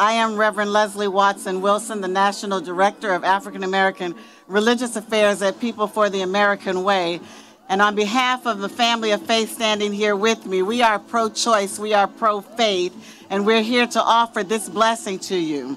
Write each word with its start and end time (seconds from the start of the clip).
I 0.00 0.12
am 0.12 0.36
Reverend 0.36 0.72
Leslie 0.72 1.08
Watson 1.08 1.60
Wilson, 1.60 2.00
the 2.00 2.06
National 2.06 2.60
Director 2.60 3.12
of 3.14 3.24
African 3.24 3.64
American 3.64 4.14
Religious 4.46 4.94
Affairs 4.94 5.42
at 5.42 5.58
People 5.58 5.88
for 5.88 6.08
the 6.08 6.20
American 6.20 6.84
Way. 6.84 7.18
And 7.68 7.82
on 7.82 7.96
behalf 7.96 8.46
of 8.46 8.60
the 8.60 8.68
family 8.68 9.10
of 9.10 9.26
faith 9.26 9.50
standing 9.52 9.92
here 9.92 10.14
with 10.14 10.46
me, 10.46 10.62
we 10.62 10.82
are 10.82 11.00
pro 11.00 11.28
choice, 11.28 11.80
we 11.80 11.94
are 11.94 12.06
pro 12.06 12.42
faith, 12.42 12.94
and 13.28 13.44
we're 13.44 13.60
here 13.60 13.88
to 13.88 14.00
offer 14.00 14.44
this 14.44 14.68
blessing 14.68 15.18
to 15.18 15.36
you. 15.36 15.76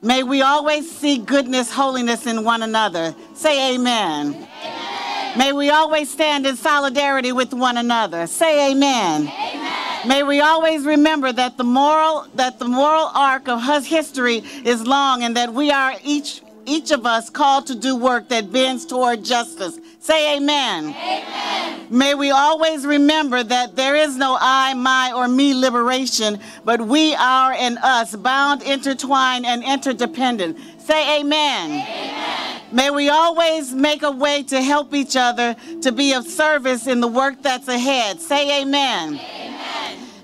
May 0.00 0.22
we 0.22 0.40
always 0.40 0.90
see 0.90 1.18
goodness, 1.18 1.70
holiness 1.70 2.26
in 2.26 2.44
one 2.44 2.62
another. 2.62 3.14
Say 3.34 3.74
amen. 3.74 4.48
amen. 4.62 5.38
May 5.38 5.52
we 5.52 5.68
always 5.68 6.10
stand 6.10 6.46
in 6.46 6.56
solidarity 6.56 7.32
with 7.32 7.52
one 7.52 7.76
another. 7.76 8.26
Say 8.28 8.72
amen. 8.72 9.28
amen. 9.28 9.67
May 10.06 10.22
we 10.22 10.40
always 10.40 10.84
remember 10.84 11.32
that 11.32 11.56
the 11.56 11.64
moral 11.64 12.26
that 12.34 12.58
the 12.58 12.68
moral 12.68 13.10
arc 13.14 13.48
of 13.48 13.86
history 13.86 14.42
is 14.64 14.86
long 14.86 15.22
and 15.22 15.36
that 15.36 15.52
we 15.52 15.70
are 15.70 15.94
each 16.04 16.42
each 16.66 16.90
of 16.90 17.06
us 17.06 17.30
called 17.30 17.66
to 17.66 17.74
do 17.74 17.96
work 17.96 18.28
that 18.28 18.52
bends 18.52 18.84
toward 18.84 19.24
justice. 19.24 19.78
Say 20.00 20.36
amen. 20.36 20.90
amen. 20.90 21.86
May 21.90 22.14
we 22.14 22.30
always 22.30 22.86
remember 22.86 23.42
that 23.42 23.74
there 23.74 23.96
is 23.96 24.16
no 24.16 24.36
I, 24.38 24.74
my, 24.74 25.12
or 25.12 25.26
me 25.26 25.54
liberation, 25.54 26.38
but 26.64 26.80
we 26.80 27.14
are 27.14 27.52
and 27.52 27.78
us, 27.78 28.14
bound, 28.14 28.62
intertwined, 28.62 29.46
and 29.46 29.64
interdependent. 29.64 30.58
Say 30.78 31.20
amen. 31.20 31.70
amen. 31.70 32.62
May 32.70 32.90
we 32.90 33.08
always 33.08 33.74
make 33.74 34.02
a 34.02 34.10
way 34.10 34.42
to 34.44 34.62
help 34.62 34.94
each 34.94 35.16
other 35.16 35.56
to 35.80 35.90
be 35.90 36.12
of 36.12 36.26
service 36.26 36.86
in 36.86 37.00
the 37.00 37.08
work 37.08 37.42
that's 37.42 37.68
ahead. 37.68 38.20
Say 38.20 38.62
amen. 38.62 39.14
amen. 39.14 39.48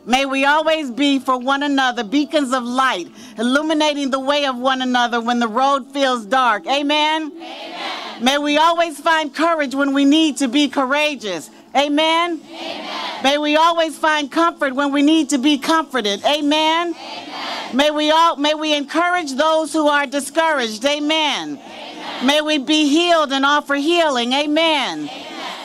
May 0.07 0.27
we 0.27 0.45
always 0.45 0.91
be 0.91 1.19
for 1.19 1.39
one 1.39 1.63
another 1.63 2.05
beacons 2.05 2.53
of 2.53 2.62
light, 2.62 3.09
illuminating 3.39 4.11
the 4.11 4.21
way 4.21 4.45
of 4.45 4.57
one 4.57 4.83
another 4.83 5.21
when 5.21 5.39
the 5.39 5.49
road 5.49 5.91
feels 5.93 6.27
dark. 6.27 6.67
Amen? 6.67 7.33
Amen. 7.33 8.23
May 8.25 8.39
we 8.39 8.59
always 8.59 9.01
find 9.01 9.34
courage 9.34 9.75
when 9.75 9.95
we 9.95 10.05
need 10.05 10.37
to 10.39 10.48
be 10.48 10.69
courageous. 10.69 11.51
Amen? 11.75 12.41
Amen. 12.47 13.23
May 13.25 13.39
we 13.39 13.56
always 13.56 13.97
find 13.97 14.31
comfort 14.31 14.75
when 14.75 14.93
we 14.93 15.03
need 15.03 15.31
to 15.31 15.39
be 15.39 15.56
comforted. 15.59 16.23
Amen? 16.25 16.95
Amen. 16.95 17.77
May 17.77 17.91
we 17.91 18.11
all 18.11 18.37
may 18.37 18.55
we 18.55 18.75
encourage 18.77 19.33
those 19.33 19.73
who 19.73 19.89
are 19.89 20.06
discouraged. 20.06 20.84
Amen. 20.84 21.59
Amen. 21.59 22.27
May 22.27 22.41
we 22.43 22.59
be 22.59 22.89
healed 22.89 23.33
and 23.33 23.45
offer 23.45 23.75
healing. 23.75 24.33
Amen. 24.33 25.11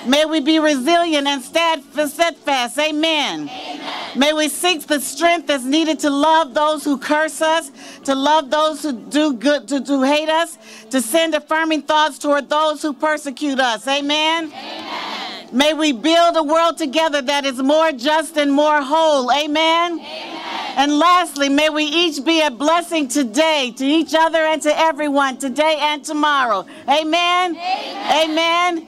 May 0.05 0.25
we 0.25 0.39
be 0.39 0.59
resilient 0.59 1.27
and 1.27 1.41
steadfast. 1.41 2.79
Amen. 2.79 3.49
Amen. 3.49 4.17
May 4.17 4.33
we 4.33 4.49
seek 4.49 4.87
the 4.87 4.99
strength 4.99 5.47
that's 5.47 5.63
needed 5.63 5.99
to 5.99 6.09
love 6.09 6.53
those 6.53 6.83
who 6.83 6.97
curse 6.97 7.41
us, 7.41 7.71
to 8.05 8.15
love 8.15 8.49
those 8.49 8.81
who 8.81 8.93
do 8.93 9.33
good, 9.33 9.67
to, 9.67 9.83
to 9.83 10.01
hate 10.03 10.29
us, 10.29 10.57
to 10.89 11.01
send 11.01 11.35
affirming 11.35 11.83
thoughts 11.83 12.17
toward 12.17 12.49
those 12.49 12.81
who 12.81 12.93
persecute 12.93 13.59
us. 13.59 13.87
Amen. 13.87 14.51
Amen. 14.51 15.49
May 15.51 15.73
we 15.73 15.91
build 15.91 16.37
a 16.37 16.43
world 16.43 16.77
together 16.77 17.21
that 17.21 17.45
is 17.45 17.61
more 17.61 17.91
just 17.91 18.37
and 18.37 18.51
more 18.51 18.81
whole. 18.81 19.31
Amen. 19.31 19.99
Amen. 19.99 20.48
And 20.77 20.97
lastly, 20.97 21.49
may 21.49 21.69
we 21.69 21.83
each 21.83 22.23
be 22.23 22.41
a 22.41 22.51
blessing 22.51 23.07
today 23.07 23.73
to 23.77 23.85
each 23.85 24.13
other 24.13 24.39
and 24.39 24.61
to 24.61 24.79
everyone 24.79 25.37
today 25.37 25.77
and 25.79 26.03
tomorrow. 26.03 26.65
Amen. 26.87 27.55
Amen. 27.55 28.87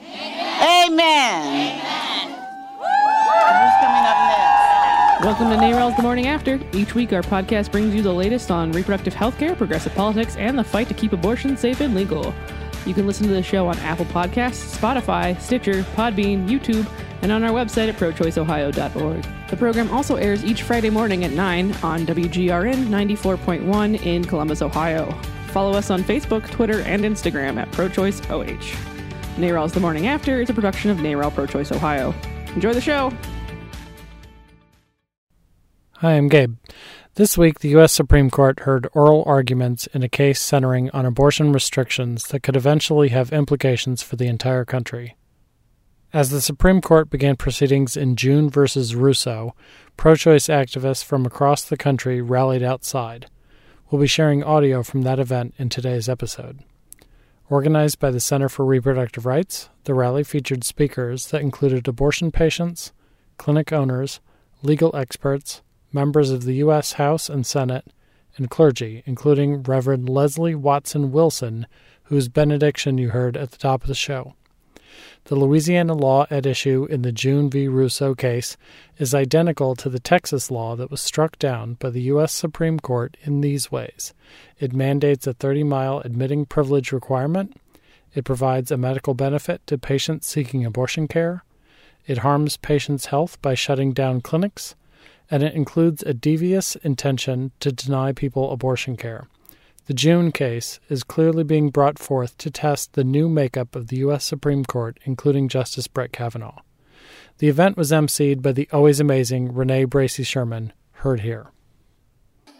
Amen. 0.62 2.38
Who's 2.78 3.74
coming 3.80 4.04
up 4.06 4.16
next? 4.28 5.24
Welcome 5.24 5.50
to 5.50 5.56
NARAL's 5.56 5.96
The 5.96 6.02
Morning 6.02 6.26
After. 6.26 6.58
Each 6.72 6.94
week, 6.94 7.12
our 7.12 7.22
podcast 7.22 7.70
brings 7.70 7.94
you 7.94 8.02
the 8.02 8.12
latest 8.12 8.50
on 8.50 8.72
reproductive 8.72 9.14
health 9.14 9.38
care, 9.38 9.54
progressive 9.54 9.94
politics, 9.94 10.36
and 10.36 10.58
the 10.58 10.64
fight 10.64 10.88
to 10.88 10.94
keep 10.94 11.12
abortion 11.12 11.56
safe 11.56 11.80
and 11.80 11.94
legal. 11.94 12.34
You 12.84 12.94
can 12.94 13.06
listen 13.06 13.26
to 13.26 13.32
the 13.32 13.42
show 13.42 13.68
on 13.68 13.78
Apple 13.78 14.06
Podcasts, 14.06 14.76
Spotify, 14.76 15.40
Stitcher, 15.40 15.82
Podbean, 15.94 16.48
YouTube, 16.48 16.86
and 17.22 17.30
on 17.30 17.44
our 17.44 17.50
website 17.50 17.88
at 17.88 17.96
prochoiceohio.org. 17.96 19.26
The 19.48 19.56
program 19.56 19.90
also 19.90 20.16
airs 20.16 20.44
each 20.44 20.62
Friday 20.62 20.90
morning 20.90 21.24
at 21.24 21.30
9 21.30 21.72
on 21.82 22.04
WGRN 22.06 22.86
94.1 22.86 24.04
in 24.04 24.24
Columbus, 24.24 24.62
Ohio. 24.62 25.12
Follow 25.48 25.76
us 25.76 25.90
on 25.90 26.02
Facebook, 26.02 26.50
Twitter, 26.50 26.80
and 26.80 27.04
Instagram 27.04 27.58
at 27.58 27.70
ProChoiceOH. 27.72 28.74
NARAL's 29.36 29.72
The 29.72 29.80
Morning 29.80 30.08
After 30.08 30.40
is 30.40 30.50
a 30.50 30.54
production 30.54 30.90
of 30.90 30.98
NARAL 30.98 31.32
Pro 31.32 31.46
Choice 31.46 31.70
Ohio. 31.70 32.12
Enjoy 32.54 32.74
the 32.74 32.80
show! 32.80 33.12
Hi, 35.96 36.16
I'm 36.16 36.28
Gabe. 36.28 36.56
This 37.16 37.36
week, 37.36 37.58
the 37.58 37.68
U.S. 37.70 37.92
Supreme 37.92 38.30
Court 38.30 38.60
heard 38.60 38.88
oral 38.94 39.22
arguments 39.26 39.86
in 39.88 40.02
a 40.02 40.08
case 40.08 40.40
centering 40.40 40.88
on 40.92 41.04
abortion 41.04 41.52
restrictions 41.52 42.28
that 42.28 42.42
could 42.42 42.56
eventually 42.56 43.10
have 43.10 43.34
implications 43.34 44.02
for 44.02 44.16
the 44.16 44.28
entire 44.28 44.64
country. 44.64 45.14
As 46.14 46.30
the 46.30 46.40
Supreme 46.40 46.80
Court 46.80 47.10
began 47.10 47.36
proceedings 47.36 47.98
in 47.98 48.16
June 48.16 48.48
versus 48.48 48.94
Russo, 48.94 49.54
pro 49.98 50.16
choice 50.16 50.46
activists 50.46 51.04
from 51.04 51.26
across 51.26 51.62
the 51.62 51.76
country 51.76 52.22
rallied 52.22 52.62
outside. 52.62 53.26
We'll 53.90 54.00
be 54.00 54.06
sharing 54.06 54.42
audio 54.42 54.82
from 54.82 55.02
that 55.02 55.18
event 55.18 55.52
in 55.58 55.68
today's 55.68 56.08
episode. 56.08 56.60
Organized 57.50 57.98
by 57.98 58.10
the 58.10 58.20
Center 58.20 58.48
for 58.48 58.64
Reproductive 58.64 59.26
Rights, 59.26 59.68
the 59.84 59.92
rally 59.92 60.24
featured 60.24 60.64
speakers 60.64 61.26
that 61.26 61.42
included 61.42 61.86
abortion 61.86 62.32
patients, 62.32 62.90
clinic 63.36 63.70
owners, 63.70 64.20
legal 64.62 64.96
experts, 64.96 65.60
members 65.92 66.30
of 66.30 66.44
the 66.44 66.54
U.S. 66.54 66.94
House 66.94 67.28
and 67.28 67.46
Senate, 67.46 67.86
and 68.36 68.50
clergy, 68.50 69.02
including 69.06 69.62
Reverend 69.62 70.08
Leslie 70.08 70.54
Watson 70.54 71.12
Wilson, 71.12 71.66
whose 72.04 72.28
benediction 72.28 72.98
you 72.98 73.10
heard 73.10 73.36
at 73.36 73.50
the 73.50 73.58
top 73.58 73.82
of 73.82 73.88
the 73.88 73.94
show. 73.94 74.34
The 75.24 75.36
Louisiana 75.36 75.94
law 75.94 76.26
at 76.30 76.46
issue 76.46 76.86
in 76.90 77.02
the 77.02 77.12
June 77.12 77.48
v. 77.48 77.68
Russo 77.68 78.14
case 78.14 78.56
is 78.98 79.14
identical 79.14 79.76
to 79.76 79.88
the 79.88 80.00
Texas 80.00 80.50
law 80.50 80.74
that 80.76 80.90
was 80.90 81.00
struck 81.00 81.38
down 81.38 81.74
by 81.74 81.90
the 81.90 82.02
U.S. 82.02 82.32
Supreme 82.32 82.80
Court 82.80 83.16
in 83.22 83.40
these 83.40 83.70
ways 83.70 84.12
it 84.58 84.72
mandates 84.72 85.26
a 85.26 85.32
30 85.32 85.64
mile 85.64 86.00
admitting 86.00 86.46
privilege 86.46 86.92
requirement, 86.92 87.56
it 88.14 88.24
provides 88.24 88.70
a 88.70 88.76
medical 88.76 89.14
benefit 89.14 89.66
to 89.66 89.78
patients 89.78 90.26
seeking 90.26 90.64
abortion 90.64 91.08
care, 91.08 91.44
it 92.06 92.18
harms 92.18 92.56
patients' 92.56 93.06
health 93.06 93.40
by 93.42 93.54
shutting 93.54 93.92
down 93.92 94.20
clinics, 94.20 94.74
and 95.32 95.42
it 95.42 95.54
includes 95.54 96.02
a 96.02 96.12
devious 96.12 96.76
intention 96.76 97.52
to 97.58 97.72
deny 97.72 98.12
people 98.12 98.52
abortion 98.52 98.98
care. 98.98 99.26
The 99.86 99.94
June 99.94 100.30
case 100.30 100.78
is 100.90 101.02
clearly 101.02 101.42
being 101.42 101.70
brought 101.70 101.98
forth 101.98 102.36
to 102.36 102.50
test 102.50 102.92
the 102.92 103.02
new 103.02 103.30
makeup 103.30 103.74
of 103.74 103.88
the 103.88 103.96
U.S. 103.96 104.26
Supreme 104.26 104.62
Court, 104.62 105.00
including 105.04 105.48
Justice 105.48 105.88
Brett 105.88 106.12
Kavanaugh. 106.12 106.60
The 107.38 107.48
event 107.48 107.78
was 107.78 107.92
emceed 107.92 108.42
by 108.42 108.52
the 108.52 108.68
always 108.72 109.00
amazing 109.00 109.54
Renee 109.54 109.86
Bracey 109.86 110.24
Sherman, 110.24 110.74
heard 110.90 111.20
here. 111.20 111.46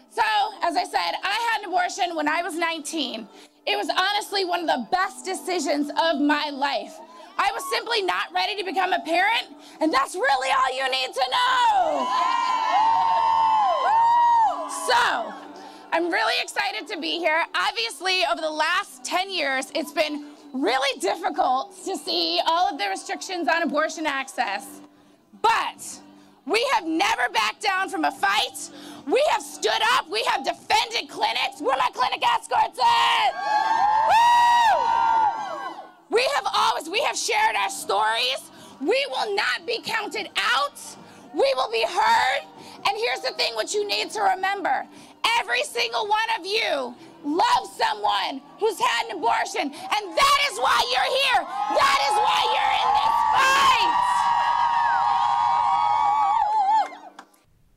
So, 0.09 0.23
as 0.63 0.75
I 0.75 0.83
said, 0.83 1.11
I 1.23 1.51
had 1.51 1.61
an 1.61 1.69
abortion 1.69 2.15
when 2.15 2.27
I 2.27 2.41
was 2.41 2.55
19. 2.55 3.27
It 3.67 3.77
was 3.77 3.87
honestly 3.95 4.45
one 4.45 4.61
of 4.61 4.67
the 4.67 4.87
best 4.91 5.25
decisions 5.25 5.91
of 5.91 6.19
my 6.19 6.49
life. 6.49 6.99
I 7.37 7.51
was 7.53 7.63
simply 7.71 8.01
not 8.01 8.31
ready 8.33 8.55
to 8.57 8.63
become 8.63 8.93
a 8.93 8.99
parent, 8.99 9.47
and 9.79 9.93
that's 9.93 10.15
really 10.15 10.49
all 10.51 10.75
you 10.75 10.89
need 10.91 11.13
to 11.13 11.25
know. 11.31 12.07
So, 14.87 15.33
I'm 15.91 16.09
really 16.09 16.41
excited 16.41 16.87
to 16.87 16.99
be 16.99 17.19
here. 17.19 17.43
Obviously, 17.55 18.25
over 18.31 18.41
the 18.41 18.49
last 18.49 19.03
10 19.03 19.31
years, 19.31 19.71
it's 19.75 19.91
been 19.91 20.25
really 20.53 20.99
difficult 20.99 21.75
to 21.85 21.97
see 21.97 22.39
all 22.45 22.67
of 22.67 22.77
the 22.77 22.87
restrictions 22.89 23.47
on 23.47 23.63
abortion 23.63 24.05
access. 24.05 24.81
But 25.41 25.99
we 26.45 26.65
have 26.73 26.85
never 26.85 27.29
backed 27.33 27.61
down 27.61 27.89
from 27.89 28.05
a 28.05 28.11
fight. 28.11 28.69
We 29.05 29.23
have 29.31 29.41
stood 29.41 29.81
up. 29.93 30.09
We 30.09 30.23
have 30.25 30.43
defended 30.45 31.09
clinics. 31.09 31.61
Where 31.61 31.77
my 31.77 31.89
clinic 31.93 32.21
escorts 32.23 32.79
at? 32.79 33.33
We 36.09 36.27
have 36.35 36.45
always, 36.53 36.89
we 36.89 37.01
have 37.01 37.17
shared 37.17 37.55
our 37.55 37.69
stories. 37.69 38.51
We 38.79 39.05
will 39.09 39.35
not 39.35 39.65
be 39.65 39.81
counted 39.83 40.29
out. 40.35 40.79
We 41.33 41.51
will 41.55 41.71
be 41.71 41.83
heard. 41.87 42.41
And 42.85 42.97
here's 42.97 43.21
the 43.21 43.33
thing 43.37 43.55
what 43.55 43.73
you 43.73 43.87
need 43.87 44.11
to 44.11 44.21
remember 44.21 44.85
every 45.39 45.63
single 45.63 46.07
one 46.07 46.29
of 46.37 46.45
you 46.45 46.93
loves 47.23 47.69
someone 47.77 48.41
who's 48.59 48.79
had 48.79 49.05
an 49.09 49.17
abortion. 49.17 49.61
And 49.61 49.71
that 49.71 50.39
is 50.51 50.59
why 50.59 50.83
you're 50.91 51.11
here. 51.23 51.41
That 51.79 51.99
is 52.09 52.15
why 52.19 52.43
you're 52.53 52.73
in 52.83 52.89
this 52.99 53.15
fight. 53.33 54.13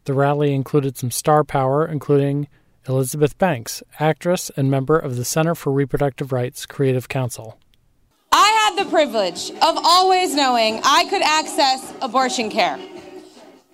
The 0.05 0.15
rally 0.15 0.53
included 0.55 0.97
some 0.97 1.11
star 1.11 1.45
power, 1.45 1.87
including 1.87 2.49
Elizabeth 2.89 3.39
Banks, 3.39 3.83
actress 3.99 4.51
and 4.57 4.71
member 4.71 4.97
of 4.99 5.17
the 5.17 5.25
Center 5.25 5.55
for 5.55 5.73
Reproductive 5.73 6.33
Rights 6.33 6.67
Creative 6.67 7.09
Council. 7.09 7.59
The 8.77 8.85
privilege 8.85 9.53
of 9.63 9.79
always 9.85 10.35
knowing 10.35 10.83
I 10.85 11.07
could 11.09 11.23
access 11.23 11.95
abortion 12.03 12.51
care. 12.51 12.79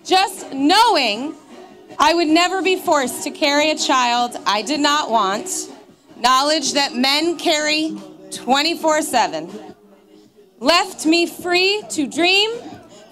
Just 0.05 0.53
knowing 0.53 1.35
I 1.99 2.13
would 2.13 2.29
never 2.29 2.61
be 2.61 2.77
forced 2.77 3.25
to 3.25 3.31
carry 3.31 3.69
a 3.71 3.75
child 3.75 4.37
I 4.45 4.61
did 4.61 4.79
not 4.79 5.11
want. 5.11 5.49
Knowledge 6.15 6.73
that 6.73 6.95
men 6.95 7.37
carry 7.37 7.97
24 8.31 9.01
7. 9.01 9.75
Left 10.59 11.05
me 11.05 11.25
free 11.25 11.83
to 11.89 12.07
dream, 12.07 12.51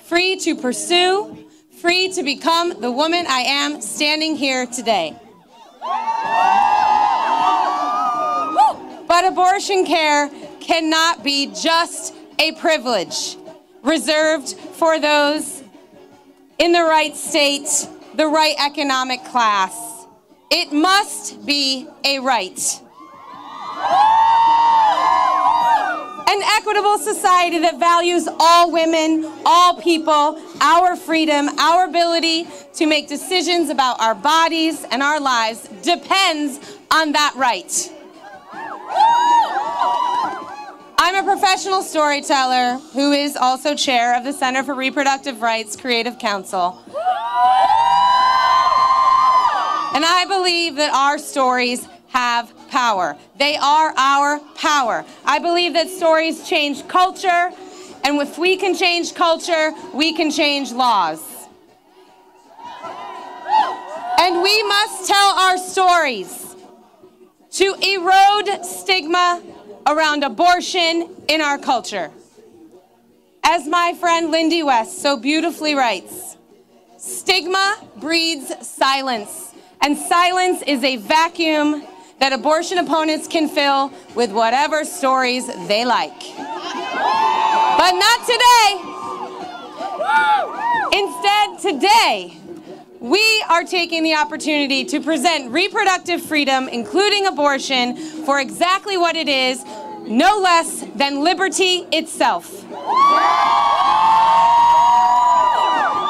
free 0.05 0.37
to 0.37 0.55
pursue, 0.55 1.45
free 1.81 2.07
to 2.13 2.23
become 2.23 2.79
the 2.79 2.89
woman 2.91 3.25
I 3.27 3.41
am 3.41 3.81
standing 3.81 4.37
here 4.37 4.65
today. 4.65 5.13
But 9.09 9.25
abortion 9.25 9.85
care 9.85 10.31
cannot 10.61 11.23
be 11.23 11.47
just 11.47 12.13
a 12.39 12.53
privilege 12.53 13.37
reserved 13.83 14.53
for 14.53 14.99
those 14.99 15.63
in 16.59 16.71
the 16.71 16.81
right 16.81 17.15
state, 17.15 17.87
the 18.15 18.27
right 18.27 18.55
economic 18.59 19.23
class. 19.25 20.05
It 20.49 20.71
must 20.71 21.45
be 21.45 21.87
a 22.03 22.19
right. 22.19 22.81
An 26.27 26.41
equitable 26.57 26.97
society 26.97 27.59
that 27.59 27.79
values 27.79 28.27
all 28.39 28.71
women, 28.71 29.29
all 29.45 29.81
people, 29.81 30.41
our 30.61 30.95
freedom, 30.95 31.49
our 31.59 31.85
ability 31.85 32.47
to 32.75 32.85
make 32.85 33.07
decisions 33.07 33.69
about 33.69 33.99
our 33.99 34.15
bodies 34.15 34.85
and 34.91 35.01
our 35.01 35.19
lives 35.19 35.67
depends 35.83 36.77
on 36.91 37.11
that 37.13 37.33
right. 37.35 37.91
I'm 41.03 41.15
a 41.15 41.23
professional 41.23 41.81
storyteller 41.81 42.77
who 42.93 43.11
is 43.11 43.35
also 43.35 43.73
chair 43.73 44.15
of 44.15 44.23
the 44.23 44.31
Center 44.31 44.61
for 44.61 44.75
Reproductive 44.75 45.41
Rights 45.41 45.75
Creative 45.75 46.19
Council. 46.19 46.79
And 49.95 50.05
I 50.05 50.25
believe 50.27 50.75
that 50.75 50.93
our 50.93 51.17
stories 51.17 51.87
have 52.09 52.53
power. 52.69 53.17
They 53.39 53.57
are 53.57 53.95
our 53.97 54.41
power. 54.53 55.03
I 55.25 55.39
believe 55.39 55.73
that 55.73 55.89
stories 55.89 56.47
change 56.47 56.87
culture, 56.87 57.49
and 58.03 58.21
if 58.21 58.37
we 58.37 58.55
can 58.55 58.75
change 58.75 59.15
culture, 59.15 59.73
we 59.95 60.13
can 60.13 60.29
change 60.29 60.71
laws. 60.71 61.47
And 64.19 64.43
we 64.43 64.61
must 64.61 65.07
tell 65.07 65.31
our 65.31 65.57
stories 65.57 66.55
to 67.53 67.73
erode 67.81 68.63
stigma 68.63 69.41
around 69.87 70.23
abortion 70.23 71.09
in 71.27 71.41
our 71.41 71.57
culture. 71.57 72.11
As 73.43 73.67
my 73.67 73.93
friend 73.99 74.31
Lindy 74.31 74.63
West 74.63 75.01
so 75.01 75.17
beautifully 75.17 75.75
writes, 75.75 76.37
stigma 76.97 77.77
breeds 77.97 78.51
silence, 78.65 79.53
and 79.81 79.97
silence 79.97 80.61
is 80.67 80.83
a 80.83 80.97
vacuum 80.97 81.83
that 82.19 82.33
abortion 82.33 82.77
opponents 82.77 83.27
can 83.27 83.49
fill 83.49 83.91
with 84.13 84.31
whatever 84.31 84.85
stories 84.85 85.47
they 85.67 85.85
like. 85.85 86.19
But 87.77 87.93
not 87.93 88.25
today. 88.27 88.91
Instead, 90.93 91.59
today, 91.59 92.40
we 93.01 93.43
are 93.49 93.63
taking 93.63 94.03
the 94.03 94.13
opportunity 94.13 94.85
to 94.85 95.01
present 95.01 95.51
reproductive 95.51 96.21
freedom, 96.21 96.69
including 96.69 97.25
abortion, 97.25 97.97
for 98.25 98.39
exactly 98.39 98.95
what 98.95 99.15
it 99.15 99.27
is 99.27 99.65
no 100.03 100.37
less 100.37 100.85
than 100.95 101.23
liberty 101.23 101.87
itself. 101.91 102.63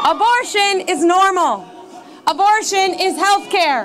Abortion 0.05 0.89
is 0.89 1.01
normal. 1.03 1.65
Abortion 2.27 2.99
is 2.99 3.15
health 3.15 3.49
care. 3.49 3.83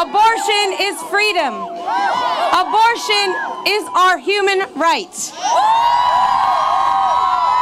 Abortion 0.00 0.74
is 0.80 1.00
freedom. 1.04 1.54
Abortion 1.54 3.36
is 3.68 3.84
our 3.94 4.18
human 4.18 4.66
right. 4.74 5.32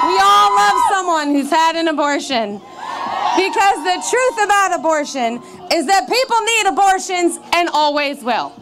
We 0.06 0.19
all 0.19 0.56
love 0.56 0.78
someone 0.90 1.34
who's 1.34 1.50
had 1.50 1.76
an 1.76 1.88
abortion. 1.88 2.62
Because 3.36 3.84
the 3.84 4.02
truth 4.10 4.44
about 4.44 4.78
abortion 4.78 5.42
is 5.72 5.86
that 5.86 6.08
people 6.08 6.40
need 6.40 6.66
abortions 6.66 7.38
and 7.52 7.68
always 7.68 8.22
will. 8.24 8.52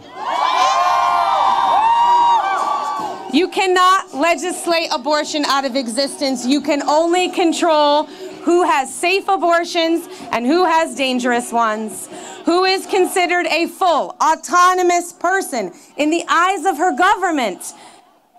You 3.32 3.49
cannot 3.49 4.15
legislate 4.15 4.88
abortion 4.93 5.44
out 5.44 5.65
of 5.65 5.75
existence. 5.75 6.47
You 6.47 6.61
can 6.61 6.82
only 6.82 7.31
control 7.31 8.05
who 8.44 8.62
has 8.62 8.94
safe 8.94 9.26
abortions 9.26 10.06
and 10.31 10.47
who 10.47 10.65
has 10.65 10.94
dangerous 10.94 11.50
ones, 11.53 12.09
who 12.44 12.65
is 12.65 12.87
considered 12.87 13.47
a 13.47 13.67
full, 13.67 14.17
autonomous 14.23 15.12
person 15.12 15.73
in 15.97 16.11
the 16.11 16.25
eyes 16.29 16.65
of 16.65 16.79
her 16.79 16.97
government, 16.97 17.73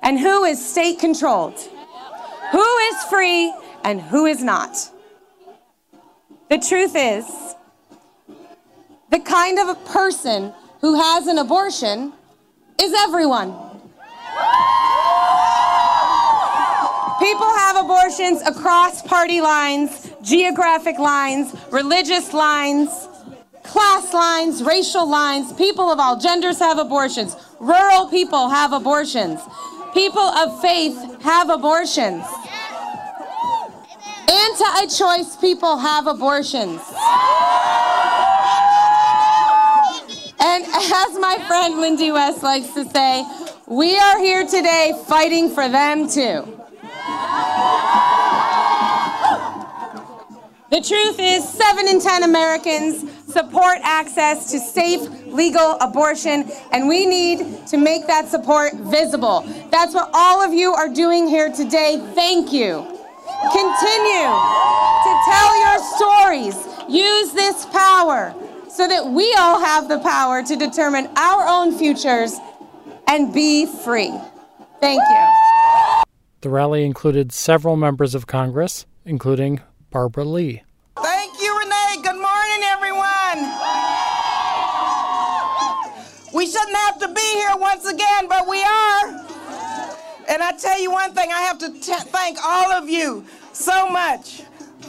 and 0.01 0.19
who 0.19 0.43
is 0.43 0.63
state 0.63 0.99
controlled, 0.99 1.59
who 2.51 2.77
is 2.77 3.03
free 3.09 3.53
and 3.83 3.99
who 3.99 4.25
is 4.25 4.43
not. 4.43 4.91
The 6.50 6.59
truth 6.59 6.94
is, 6.95 7.25
the 9.09 9.19
kind 9.19 9.57
of 9.57 9.69
a 9.69 9.75
person 9.89 10.53
who 10.81 10.94
has 10.95 11.25
an 11.25 11.39
abortion 11.39 12.13
is 12.80 12.94
everyone. 12.94 13.51
People 17.19 17.47
have 17.57 17.77
abortions 17.77 18.42
across 18.44 19.01
party 19.01 19.42
lines, 19.42 20.12
geographic 20.21 21.00
lines, 21.00 21.56
religious 21.71 22.31
lines, 22.33 23.07
class 23.63 24.13
lines, 24.13 24.62
racial 24.62 25.09
lines. 25.09 25.51
People 25.53 25.91
of 25.91 26.00
all 26.00 26.19
genders 26.19 26.59
have 26.59 26.77
abortions. 26.77 27.36
Rural 27.59 28.07
people 28.09 28.50
have 28.50 28.71
abortions. 28.71 29.41
People 29.94 30.21
of 30.21 30.62
faith 30.62 30.95
have 31.24 31.50
abortions. 31.50 32.24
Anti 34.45 34.86
choice 34.95 35.36
people 35.38 35.77
have 35.77 36.06
abortions. 36.06 36.80
And 40.39 40.63
as 40.65 41.18
my 41.19 41.44
friend 41.47 41.80
Lindy 41.80 42.12
West 42.12 42.44
likes 42.44 42.71
to 42.75 42.88
say, 42.89 43.25
we 43.65 43.97
are 43.97 44.19
here 44.19 44.45
today 44.45 44.94
fighting 45.07 45.50
for 45.50 45.68
them 45.68 46.07
too. 46.07 46.62
The 50.69 50.81
truth 50.81 51.18
is, 51.19 51.48
7 51.48 51.88
in 51.88 52.00
10 52.00 52.24
Americans 52.24 53.12
support 53.31 53.80
access 53.81 54.51
to 54.51 54.59
safe, 54.59 55.01
legal 55.25 55.77
abortion, 55.81 56.51
and 56.71 56.88
we 56.88 57.07
need 57.07 57.65
to 57.68 57.77
make 57.77 58.06
that 58.06 58.27
support 58.27 58.74
visible. 58.75 59.41
That's 59.72 59.96
what 59.96 60.12
all 60.13 60.43
of 60.43 60.53
you 60.53 60.74
are 60.74 60.89
doing 60.89 61.27
here 61.27 61.51
today. 61.51 62.00
Thank 62.13 62.53
you. 62.53 62.96
Continue 63.51 64.32
to 65.04 65.12
tell 65.25 65.51
your 65.60 65.80
stories. 65.96 66.56
Use 66.88 67.34
this 67.34 67.65
power 67.68 68.34
so 68.70 68.88
that 68.88 69.08
we 69.08 69.34
all 69.39 69.60
have 69.60 69.88
the 69.88 70.00
power 70.00 70.44
to 70.44 70.56
determine 70.56 71.10
our 71.18 71.48
own 71.48 71.77
futures 71.77 72.39
and 73.08 73.34
be 73.34 73.65
free. 73.65 74.13
Thank 74.80 75.01
you. 75.01 76.04
The 76.42 76.50
rally 76.50 76.86
included 76.86 77.32
several 77.32 77.75
members 77.75 78.13
of 78.13 78.27
Congress, 78.27 78.86
including 79.06 79.62
Barbara 79.89 80.25
Lee. 80.25 80.63
Thank 81.01 81.42
you, 81.42 81.58
Renee. 81.58 82.01
Good 82.04 82.22
morning, 82.22 82.62
everyone. 82.65 83.39
We 86.34 86.46
shouldn't 86.46 86.75
have 86.75 87.00
to 87.00 87.08
be 87.08 87.22
here 87.22 87.56
once 87.56 87.86
again, 87.86 88.27
but 88.27 88.48
we 88.48 88.62
are. 88.62 89.25
And 90.27 90.41
I 90.41 90.51
tell 90.53 90.79
you 90.79 90.91
one 90.91 91.13
thing, 91.13 91.32
I 91.32 91.41
have 91.41 91.60
to 91.60 91.70
thank 91.70 92.38
all 92.44 92.72
of 92.72 92.89
you 92.89 93.25
so 93.53 93.88
much 93.88 94.41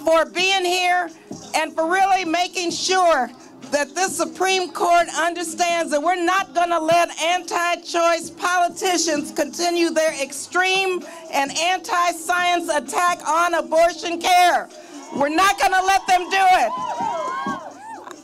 for 0.04 0.24
being 0.24 0.64
here 0.64 1.10
and 1.54 1.74
for 1.74 1.90
really 1.90 2.24
making 2.24 2.70
sure 2.70 3.30
that 3.70 3.94
this 3.94 4.16
Supreme 4.16 4.70
Court 4.70 5.08
understands 5.18 5.90
that 5.90 6.02
we're 6.02 6.22
not 6.22 6.54
going 6.54 6.70
to 6.70 6.78
let 6.78 7.10
anti 7.20 7.76
choice 7.76 8.30
politicians 8.30 9.32
continue 9.32 9.90
their 9.90 10.20
extreme 10.22 11.02
and 11.32 11.50
anti 11.58 12.12
science 12.12 12.68
attack 12.68 13.26
on 13.26 13.54
abortion 13.54 14.20
care. 14.20 14.68
We're 15.16 15.28
not 15.28 15.58
going 15.58 15.72
to 15.72 15.82
let 15.84 16.06
them 16.06 16.22
do 16.30 16.36
it. 16.36 16.72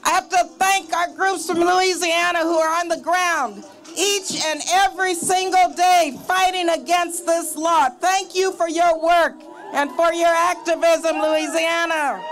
I 0.05 0.11
have 0.11 0.29
to 0.31 0.45
thank 0.59 0.93
our 0.93 1.09
groups 1.15 1.47
from 1.47 1.59
Louisiana 1.59 2.41
who 2.41 2.57
are 2.57 2.81
on 2.81 2.89
the 2.89 2.99
ground 2.99 3.65
each 3.97 4.43
and 4.45 4.61
every 4.71 5.15
single 5.15 5.73
day 5.75 6.17
fighting 6.27 6.69
against 6.69 7.27
this 7.27 7.57
law. 7.57 7.89
Thank 7.89 8.35
you 8.35 8.53
for 8.53 8.69
your 8.69 9.03
work 9.03 9.35
and 9.73 9.91
for 9.93 10.13
your 10.13 10.29
activism, 10.29 11.19
Louisiana. 11.19 12.23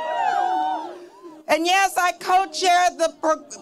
And 1.49 1.67
yes, 1.67 1.97
I 1.97 2.13
co-chaired 2.13 2.99
the 2.99 3.13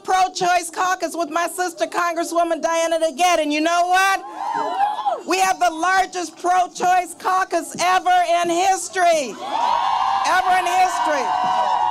pro-choice 0.05 0.71
caucus 0.71 1.17
with 1.17 1.31
my 1.31 1.49
sister, 1.49 1.87
Congresswoman 1.87 2.61
Diana 2.61 2.99
DeGette. 2.99 3.39
And 3.41 3.51
you 3.51 3.63
know 3.63 3.87
what? 3.87 5.27
We 5.27 5.39
have 5.39 5.59
the 5.59 5.71
largest 5.71 6.37
pro-choice 6.39 7.15
caucus 7.19 7.75
ever 7.81 8.25
in 8.43 8.51
history. 8.51 9.35
Ever 10.27 10.53
in 10.61 10.67
history. 10.67 11.88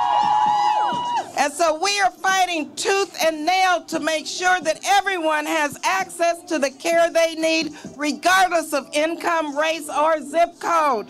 And 1.38 1.52
so 1.52 1.80
we 1.80 2.00
are 2.00 2.10
fighting 2.10 2.74
tooth 2.74 3.16
and 3.24 3.46
nail 3.46 3.84
to 3.84 4.00
make 4.00 4.26
sure 4.26 4.60
that 4.60 4.80
everyone 4.84 5.46
has 5.46 5.78
access 5.84 6.42
to 6.48 6.58
the 6.58 6.68
care 6.68 7.10
they 7.10 7.36
need, 7.36 7.76
regardless 7.96 8.72
of 8.72 8.88
income, 8.92 9.56
race, 9.56 9.88
or 9.88 10.20
zip 10.20 10.58
code. 10.58 11.06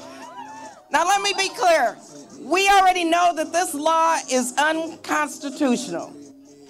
Now, 0.91 1.07
let 1.07 1.23
me 1.23 1.33
be 1.33 1.49
clear. 1.49 1.97
We 2.41 2.69
already 2.69 3.05
know 3.05 3.33
that 3.37 3.55
this 3.55 3.73
law 3.73 4.19
is 4.31 4.53
unconstitutional. 4.59 6.15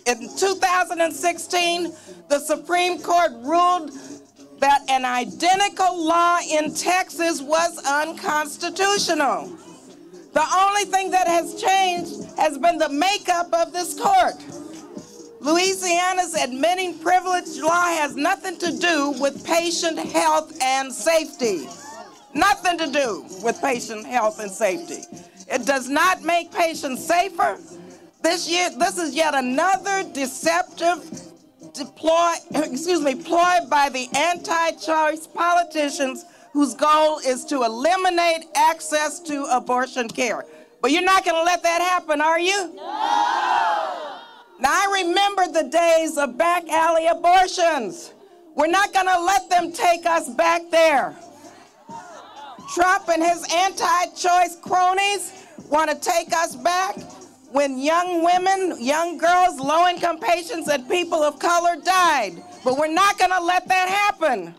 In 0.07 0.29
2016, 0.37 1.93
the 2.29 2.38
Supreme 2.38 3.03
Court 3.03 3.33
ruled 3.41 3.91
that 4.61 4.83
an 4.88 5.05
identical 5.05 6.05
law 6.05 6.38
in 6.49 6.73
Texas 6.75 7.43
was 7.43 7.77
unconstitutional. 7.85 9.53
The 10.33 10.47
only 10.57 10.85
thing 10.85 11.11
that 11.11 11.27
has 11.27 11.61
changed 11.61 12.27
has 12.38 12.57
been 12.57 12.78
the 12.78 12.88
makeup 12.88 13.52
of 13.52 13.73
this 13.73 14.00
court. 14.00 14.35
Louisiana's 15.40 16.35
admitting 16.35 16.99
privilege 16.99 17.59
law 17.59 17.85
has 17.87 18.16
nothing 18.16 18.59
to 18.59 18.76
do 18.78 19.11
with 19.21 19.45
patient 19.45 19.99
health 19.99 20.57
and 20.62 20.92
safety. 20.92 21.68
Nothing 22.35 22.78
to 22.78 22.87
do 22.90 23.25
with 23.42 23.61
patient 23.61 24.07
health 24.07 24.40
and 24.40 24.50
safety. 24.50 25.02
It 25.50 25.66
does 25.66 25.88
not 25.88 26.23
make 26.23 26.52
patients 26.52 27.04
safer. 27.04 27.59
This 28.23 28.49
year, 28.49 28.71
this 28.78 28.99
is 28.99 29.14
yet 29.14 29.35
another 29.35 30.04
deceptive 30.12 31.28
deploy, 31.73 32.35
excuse 32.50 33.00
me, 33.00 33.14
ploy 33.14 33.59
by 33.71 33.88
the 33.88 34.09
anti-choice 34.14 35.26
politicians 35.28 36.25
whose 36.52 36.75
goal 36.75 37.21
is 37.21 37.45
to 37.47 37.62
eliminate 37.62 38.47
access 38.54 39.21
to 39.21 39.45
abortion 39.45 40.09
care. 40.09 40.45
But 40.80 40.92
you're 40.92 41.02
not 41.02 41.25
going 41.25 41.37
to 41.37 41.42
let 41.42 41.62
that 41.62 41.80
happen, 41.80 42.20
are 42.20 42.38
you? 42.38 42.75
No. 42.75 43.99
Now, 44.61 44.70
I 44.70 45.02
remember 45.02 45.47
the 45.47 45.68
days 45.68 46.16
of 46.16 46.37
back 46.37 46.68
alley 46.68 47.06
abortions. 47.06 48.12
We're 48.54 48.66
not 48.66 48.92
going 48.92 49.06
to 49.06 49.20
let 49.20 49.49
them 49.49 49.73
take 49.73 50.04
us 50.04 50.28
back 50.30 50.62
there. 50.70 51.16
Trump 52.75 53.08
and 53.08 53.23
his 53.23 53.47
anti 53.54 54.06
choice 54.16 54.56
cronies 54.61 55.47
want 55.68 55.90
to 55.90 55.97
take 55.97 56.32
us 56.32 56.56
back 56.56 56.97
when 57.50 57.78
young 57.78 58.25
women, 58.25 58.76
young 58.80 59.16
girls, 59.16 59.58
low 59.58 59.88
income 59.88 60.18
patients, 60.18 60.68
and 60.68 60.88
people 60.88 61.23
of 61.23 61.38
color 61.38 61.76
died. 61.76 62.42
But 62.64 62.78
we're 62.78 62.92
not 62.92 63.18
going 63.18 63.30
to 63.30 63.42
let 63.42 63.68
that 63.68 63.88
happen. 63.88 64.54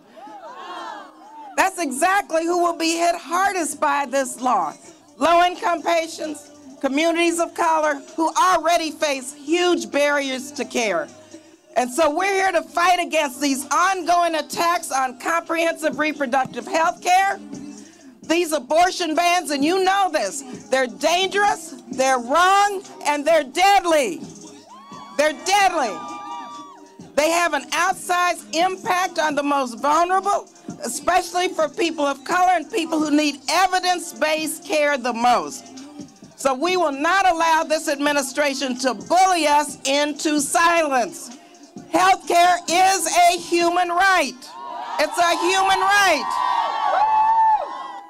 That's 1.55 1.79
exactly 1.79 2.45
who 2.45 2.57
will 2.63 2.77
be 2.77 2.97
hit 2.97 3.15
hardest 3.15 3.79
by 3.79 4.05
this 4.05 4.39
law. 4.41 4.73
Low 5.19 5.43
income 5.43 5.83
patients, 5.83 6.49
communities 6.79 7.39
of 7.39 7.53
color 7.53 8.01
who 8.15 8.33
already 8.35 8.89
face 8.89 9.33
huge 9.33 9.91
barriers 9.91 10.49
to 10.53 10.63
care. 10.63 11.09
And 11.75 11.91
so 11.91 12.15
we're 12.15 12.33
here 12.33 12.53
to 12.53 12.61
fight 12.61 12.99
against 12.99 13.41
these 13.41 13.65
ongoing 13.69 14.35
attacks 14.35 14.93
on 14.93 15.19
comprehensive 15.19 15.99
reproductive 15.99 16.65
health 16.65 17.01
care, 17.03 17.37
these 18.23 18.53
abortion 18.53 19.13
bans, 19.13 19.51
and 19.51 19.63
you 19.63 19.83
know 19.83 20.09
this. 20.09 20.41
They're 20.69 20.87
dangerous, 20.87 21.83
they're 21.91 22.19
wrong, 22.19 22.81
and 23.05 23.25
they're 23.25 23.43
deadly. 23.43 24.21
They're 25.17 25.37
deadly. 25.45 25.97
They 27.15 27.29
have 27.31 27.53
an 27.53 27.69
outsized 27.71 28.55
impact 28.55 29.19
on 29.19 29.35
the 29.35 29.43
most 29.43 29.79
vulnerable 29.79 30.49
especially 30.83 31.49
for 31.49 31.69
people 31.69 32.05
of 32.05 32.23
color 32.23 32.51
and 32.53 32.71
people 32.71 32.99
who 32.99 33.11
need 33.15 33.35
evidence 33.49 34.13
based 34.13 34.65
care 34.65 34.97
the 34.97 35.13
most. 35.13 35.65
So 36.35 36.53
we 36.53 36.77
will 36.77 36.93
not 36.93 37.27
allow 37.27 37.63
this 37.63 37.89
administration 37.89 38.77
to 38.79 38.93
bully 38.93 39.45
us 39.47 39.77
into 39.87 40.39
silence. 40.39 41.37
Healthcare 41.93 42.57
is 42.69 43.07
a 43.07 43.37
human 43.37 43.89
right. 43.89 44.37
It's 44.99 45.17
a 45.17 45.37
human 45.39 45.79
right. 45.79 46.25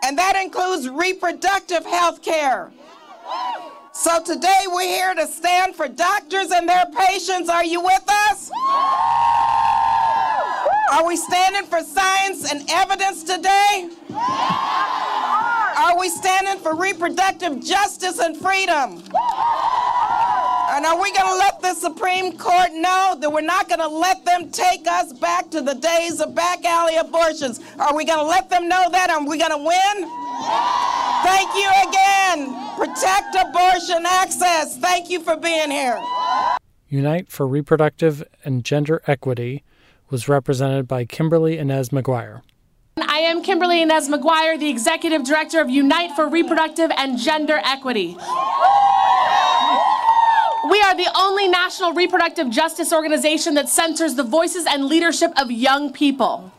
And 0.06 0.18
that 0.18 0.36
includes 0.42 0.90
reproductive 0.90 1.86
health 1.86 2.22
care. 2.22 2.72
So 3.94 4.24
today 4.24 4.66
we're 4.68 4.84
here 4.84 5.14
to 5.16 5.28
stand 5.28 5.76
for 5.76 5.88
doctors 5.88 6.52
and 6.52 6.70
their 6.70 6.86
patients. 6.96 7.50
Are 7.50 7.66
you 7.66 7.82
with 7.82 8.04
us? 8.08 8.50
Are 10.92 11.06
we 11.06 11.16
standing 11.18 11.70
for 11.70 11.84
science 11.84 12.52
and 12.52 12.68
evidence 12.68 13.24
today? 13.24 13.90
Are 14.10 16.00
we 16.00 16.10
standing 16.10 16.58
for 16.64 16.76
reproductive 16.76 17.64
justice 17.64 18.18
and 18.18 18.36
freedom? 18.36 19.04
And 20.72 20.86
are 20.86 21.00
we 21.00 21.12
going 21.14 21.28
to 21.28 21.36
let 21.36 21.62
the 21.62 21.76
Supreme 21.76 22.36
Court 22.38 22.74
know 22.74 23.16
that 23.20 23.32
we're 23.32 23.42
not 23.42 23.68
going 23.68 23.80
to 23.80 23.88
let 23.88 24.26
them 24.26 24.50
take 24.50 24.88
us 24.88 25.14
back 25.14 25.52
to 25.52 25.62
the 25.62 25.76
days 25.76 26.22
of 26.22 26.34
back 26.34 26.66
alley 26.66 26.96
abortions? 26.96 27.60
Are 27.78 27.96
we 27.96 28.04
going 28.04 28.20
to 28.20 28.26
let 28.26 28.50
them 28.50 28.68
know 28.68 28.90
that? 28.90 29.12
Are 29.12 29.24
we 29.24 29.38
going 29.38 29.52
to 29.52 29.58
win? 29.58 30.10
Thank 31.24 31.54
you 31.54 31.70
again. 31.88 32.56
Protect 32.78 33.36
abortion 33.36 34.06
access. 34.08 34.78
Thank 34.78 35.12
you 35.12 35.20
for 35.20 35.36
being 35.36 35.70
here. 35.70 36.02
Unite 36.88 37.30
for 37.30 37.48
Reproductive 37.48 38.24
and 38.44 38.66
Gender 38.66 39.04
Equity 39.06 39.64
was 40.10 40.28
represented 40.28 40.88
by 40.88 41.06
Kimberly 41.06 41.58
Inez 41.58 41.90
McGuire. 41.90 42.42
I 42.98 43.20
am 43.20 43.42
Kimberly 43.44 43.82
Inez 43.82 44.10
McGuire, 44.10 44.60
the 44.60 44.70
Executive 44.70 45.24
Director 45.24 45.62
of 45.62 45.70
Unite 45.70 46.12
for 46.16 46.28
Reproductive 46.28 46.92
and 46.98 47.18
Gender 47.18 47.62
Equity. 47.64 48.18
We 50.70 50.82
are 50.82 50.96
the 50.96 51.10
only 51.16 51.48
national 51.48 51.94
reproductive 51.94 52.50
justice 52.50 52.92
organization 52.94 53.54
that 53.56 53.70
centers 53.70 54.16
the 54.16 54.24
voices 54.24 54.66
and 54.66 54.86
leadership 54.86 55.32
of 55.38 55.50
young 55.50 55.92
people. 55.94 56.52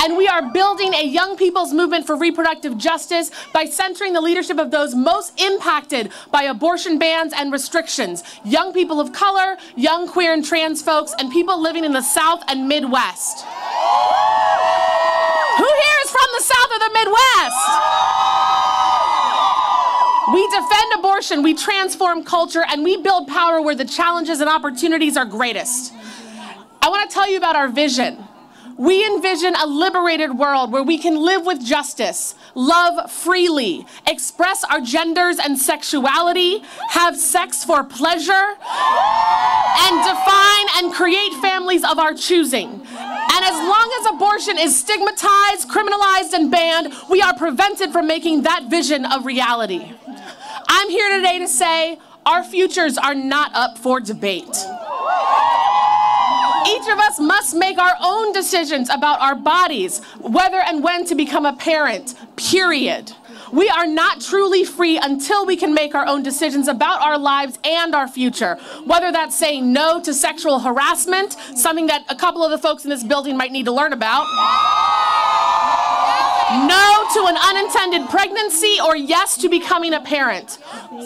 And 0.00 0.16
we 0.16 0.28
are 0.28 0.52
building 0.52 0.94
a 0.94 1.04
young 1.04 1.36
people's 1.36 1.72
movement 1.72 2.06
for 2.06 2.16
reproductive 2.16 2.78
justice 2.78 3.30
by 3.52 3.64
centering 3.64 4.12
the 4.12 4.20
leadership 4.20 4.58
of 4.58 4.70
those 4.70 4.94
most 4.94 5.40
impacted 5.40 6.12
by 6.30 6.44
abortion 6.44 6.98
bans 6.98 7.32
and 7.36 7.52
restrictions 7.52 8.22
young 8.44 8.72
people 8.72 9.00
of 9.00 9.12
color, 9.12 9.56
young 9.76 10.08
queer 10.08 10.32
and 10.32 10.44
trans 10.44 10.82
folks, 10.82 11.12
and 11.18 11.32
people 11.32 11.60
living 11.60 11.84
in 11.84 11.92
the 11.92 12.02
South 12.02 12.42
and 12.48 12.68
Midwest. 12.68 13.44
Who 15.56 15.64
here 15.64 15.98
is 16.04 16.10
from 16.10 16.28
the 16.36 16.42
South 16.42 16.70
or 16.70 16.78
the 16.78 16.90
Midwest? 16.94 17.68
We 20.32 20.46
defend 20.48 20.92
abortion, 20.98 21.42
we 21.42 21.54
transform 21.54 22.22
culture, 22.22 22.62
and 22.68 22.84
we 22.84 22.98
build 22.98 23.28
power 23.28 23.62
where 23.62 23.74
the 23.74 23.84
challenges 23.84 24.40
and 24.40 24.48
opportunities 24.48 25.16
are 25.16 25.24
greatest. 25.24 25.92
I 26.82 26.90
want 26.90 27.08
to 27.08 27.14
tell 27.14 27.28
you 27.28 27.38
about 27.38 27.56
our 27.56 27.68
vision. 27.68 28.27
We 28.76 29.04
envision 29.06 29.54
a 29.54 29.66
liberated 29.66 30.38
world 30.38 30.72
where 30.72 30.82
we 30.82 30.98
can 30.98 31.16
live 31.16 31.46
with 31.46 31.64
justice, 31.64 32.34
love 32.54 33.10
freely, 33.10 33.86
express 34.06 34.64
our 34.64 34.80
genders 34.80 35.38
and 35.38 35.58
sexuality, 35.58 36.60
have 36.90 37.16
sex 37.16 37.64
for 37.64 37.82
pleasure, 37.84 38.32
and 38.32 40.04
define 40.04 40.66
and 40.76 40.92
create 40.92 41.32
families 41.40 41.84
of 41.84 41.98
our 41.98 42.14
choosing. 42.14 42.68
And 42.70 43.44
as 43.44 43.54
long 43.54 43.92
as 44.00 44.14
abortion 44.14 44.58
is 44.58 44.78
stigmatized, 44.78 45.68
criminalized, 45.68 46.32
and 46.32 46.50
banned, 46.50 46.94
we 47.08 47.22
are 47.22 47.34
prevented 47.36 47.92
from 47.92 48.06
making 48.06 48.42
that 48.42 48.70
vision 48.70 49.04
a 49.04 49.20
reality. 49.20 49.92
I'm 50.68 50.90
here 50.90 51.16
today 51.16 51.38
to 51.38 51.48
say 51.48 51.98
our 52.26 52.44
futures 52.44 52.98
are 52.98 53.14
not 53.14 53.54
up 53.54 53.78
for 53.78 54.00
debate. 54.00 54.56
Each 56.68 56.88
of 56.88 56.98
us 56.98 57.18
must 57.18 57.54
make 57.54 57.78
our 57.78 57.94
own 58.02 58.32
decisions 58.32 58.90
about 58.90 59.20
our 59.20 59.34
bodies, 59.34 60.04
whether 60.20 60.58
and 60.58 60.82
when 60.82 61.06
to 61.06 61.14
become 61.14 61.46
a 61.46 61.54
parent, 61.54 62.14
period. 62.36 63.12
We 63.50 63.70
are 63.70 63.86
not 63.86 64.20
truly 64.20 64.64
free 64.64 64.98
until 64.98 65.46
we 65.46 65.56
can 65.56 65.72
make 65.72 65.94
our 65.94 66.06
own 66.06 66.22
decisions 66.22 66.68
about 66.68 67.00
our 67.00 67.16
lives 67.16 67.58
and 67.64 67.94
our 67.94 68.06
future. 68.06 68.56
Whether 68.84 69.10
that's 69.10 69.34
saying 69.34 69.72
no 69.72 70.02
to 70.02 70.12
sexual 70.12 70.58
harassment, 70.58 71.32
something 71.54 71.86
that 71.86 72.04
a 72.10 72.16
couple 72.16 72.44
of 72.44 72.50
the 72.50 72.58
folks 72.58 72.84
in 72.84 72.90
this 72.90 73.02
building 73.02 73.36
might 73.38 73.52
need 73.52 73.64
to 73.64 73.72
learn 73.72 73.94
about 73.94 74.26
no 76.50 77.06
to 77.14 77.26
an 77.26 77.36
unintended 77.36 78.08
pregnancy, 78.08 78.78
or 78.84 78.96
yes 78.96 79.36
to 79.38 79.48
becoming 79.48 79.94
a 79.94 80.00
parent. 80.00 80.58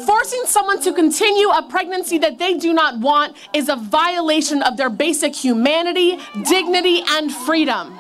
Forcing 0.06 0.42
someone 0.46 0.80
to 0.82 0.92
continue 0.92 1.48
a 1.48 1.62
pregnancy 1.68 2.18
that 2.18 2.38
they 2.38 2.58
do 2.58 2.72
not 2.72 2.98
want 2.98 3.36
is 3.52 3.68
a 3.68 3.76
violation 3.76 4.62
of 4.62 4.76
their 4.76 4.90
basic 4.90 5.34
humanity, 5.34 6.18
dignity, 6.44 7.02
and 7.08 7.32
freedom. 7.32 7.98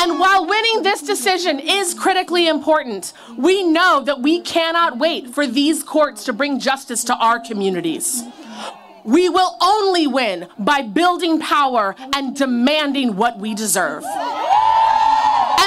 And 0.00 0.18
while 0.20 0.46
winning 0.46 0.82
this 0.82 1.02
decision 1.02 1.58
is 1.58 1.92
critically 1.92 2.46
important, 2.46 3.12
we 3.36 3.62
know 3.64 4.02
that 4.04 4.20
we 4.20 4.40
cannot 4.40 4.98
wait 4.98 5.30
for 5.30 5.46
these 5.46 5.82
courts 5.82 6.24
to 6.24 6.32
bring 6.32 6.60
justice 6.60 7.02
to 7.04 7.16
our 7.16 7.40
communities. 7.40 8.22
We 9.04 9.28
will 9.28 9.56
only 9.60 10.06
win 10.06 10.48
by 10.58 10.82
building 10.82 11.40
power 11.40 11.96
and 12.14 12.36
demanding 12.36 13.16
what 13.16 13.38
we 13.38 13.54
deserve. 13.54 14.04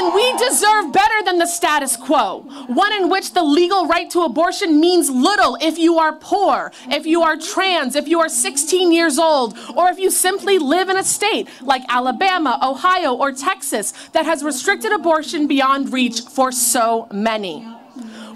And 0.01 0.15
we 0.15 0.35
deserve 0.39 0.91
better 0.91 1.23
than 1.25 1.37
the 1.37 1.45
status 1.45 1.95
quo, 1.95 2.39
one 2.65 2.91
in 2.91 3.07
which 3.07 3.33
the 3.33 3.43
legal 3.43 3.85
right 3.85 4.09
to 4.09 4.21
abortion 4.21 4.79
means 4.79 5.11
little 5.11 5.59
if 5.61 5.77
you 5.77 5.99
are 5.99 6.13
poor, 6.13 6.71
if 6.89 7.05
you 7.05 7.21
are 7.21 7.37
trans, 7.37 7.95
if 7.95 8.07
you 8.07 8.19
are 8.19 8.27
16 8.27 8.91
years 8.91 9.19
old, 9.19 9.55
or 9.75 9.89
if 9.89 9.99
you 9.99 10.09
simply 10.09 10.57
live 10.57 10.89
in 10.89 10.97
a 10.97 11.03
state 11.03 11.47
like 11.61 11.83
Alabama, 11.87 12.57
Ohio, 12.63 13.13
or 13.13 13.31
Texas 13.31 13.93
that 14.13 14.25
has 14.25 14.43
restricted 14.43 14.91
abortion 14.91 15.45
beyond 15.45 15.93
reach 15.93 16.21
for 16.21 16.51
so 16.51 17.07
many. 17.11 17.63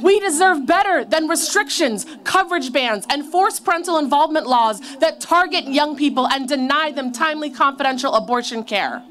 We 0.03 0.19
deserve 0.19 0.67
better 0.67 1.03
than 1.03 1.27
restrictions, 1.27 2.05
coverage 2.23 2.71
bans, 2.73 3.07
and 3.09 3.25
forced 3.25 3.65
parental 3.65 3.97
involvement 3.97 4.45
laws 4.45 4.97
that 4.97 5.19
target 5.19 5.67
young 5.67 5.95
people 5.95 6.27
and 6.27 6.47
deny 6.47 6.91
them 6.91 7.11
timely, 7.11 7.49
confidential 7.49 8.13
abortion 8.13 8.63
care. 8.63 9.01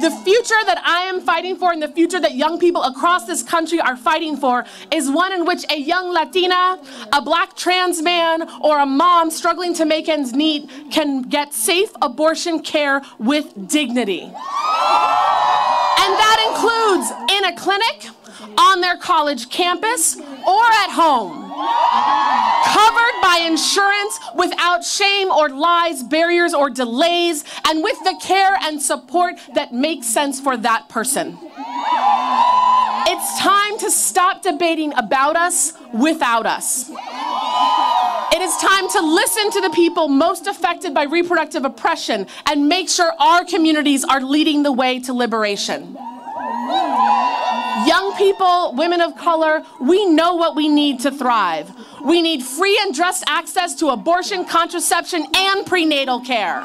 The 0.00 0.10
future 0.24 0.62
that 0.66 0.82
I 0.84 1.04
am 1.04 1.20
fighting 1.20 1.56
for 1.56 1.72
and 1.72 1.82
the 1.82 1.88
future 1.88 2.20
that 2.20 2.34
young 2.34 2.58
people 2.58 2.82
across 2.82 3.24
this 3.26 3.42
country 3.42 3.80
are 3.80 3.96
fighting 3.96 4.36
for 4.36 4.64
is 4.92 5.10
one 5.10 5.32
in 5.32 5.46
which 5.46 5.64
a 5.70 5.78
young 5.78 6.12
Latina, 6.12 6.78
a 7.12 7.22
black 7.22 7.56
trans 7.56 8.02
man, 8.02 8.48
or 8.60 8.78
a 8.78 8.86
mom 8.86 9.30
struggling 9.30 9.72
to 9.74 9.84
make 9.84 10.08
ends 10.08 10.34
meet 10.34 10.68
can 10.90 11.22
get 11.22 11.54
safe 11.54 11.90
abortion 12.02 12.60
care 12.60 13.00
with 13.18 13.68
dignity. 13.68 14.22
And 14.22 14.32
that 16.22 16.38
includes 16.48 17.10
in 17.32 17.44
a 17.44 17.56
clinic, 17.56 18.08
on 18.58 18.80
their 18.80 18.96
college 18.96 19.48
campus, 19.50 20.16
or 20.16 20.64
at 20.84 20.90
home. 20.90 21.44
Covered 22.64 23.22
by 23.22 23.44
insurance 23.46 24.18
without 24.34 24.84
shame 24.84 25.30
or 25.30 25.48
lies, 25.48 26.02
barriers 26.02 26.54
or 26.54 26.70
delays, 26.70 27.44
and 27.66 27.82
with 27.82 27.98
the 28.04 28.18
care 28.22 28.56
and 28.62 28.80
support 28.80 29.34
that 29.54 29.72
makes 29.72 30.06
sense 30.06 30.40
for 30.40 30.56
that 30.56 30.88
person. 30.88 31.38
It's 33.08 33.38
time 33.38 33.78
to 33.78 33.90
stop 33.90 34.42
debating 34.42 34.92
about 34.96 35.36
us 35.36 35.72
without 35.92 36.44
us. 36.44 36.90
It 36.90 38.42
is 38.42 38.56
time 38.56 38.88
to 38.90 39.00
listen 39.00 39.50
to 39.52 39.60
the 39.60 39.70
people 39.70 40.08
most 40.08 40.46
affected 40.46 40.92
by 40.92 41.04
reproductive 41.04 41.64
oppression 41.64 42.26
and 42.46 42.68
make 42.68 42.88
sure 42.88 43.12
our 43.18 43.44
communities 43.44 44.04
are 44.04 44.20
leading 44.20 44.62
the 44.62 44.72
way 44.72 44.98
to 45.00 45.14
liberation. 45.14 45.96
Young 47.84 48.14
people, 48.16 48.72
women 48.74 49.02
of 49.02 49.16
color, 49.16 49.62
we 49.80 50.06
know 50.06 50.34
what 50.34 50.56
we 50.56 50.66
need 50.66 51.00
to 51.00 51.10
thrive. 51.10 51.70
We 52.02 52.22
need 52.22 52.42
free 52.42 52.78
and 52.82 52.94
just 52.94 53.22
access 53.28 53.74
to 53.76 53.88
abortion, 53.88 54.46
contraception, 54.46 55.26
and 55.34 55.66
prenatal 55.66 56.20
care. 56.20 56.62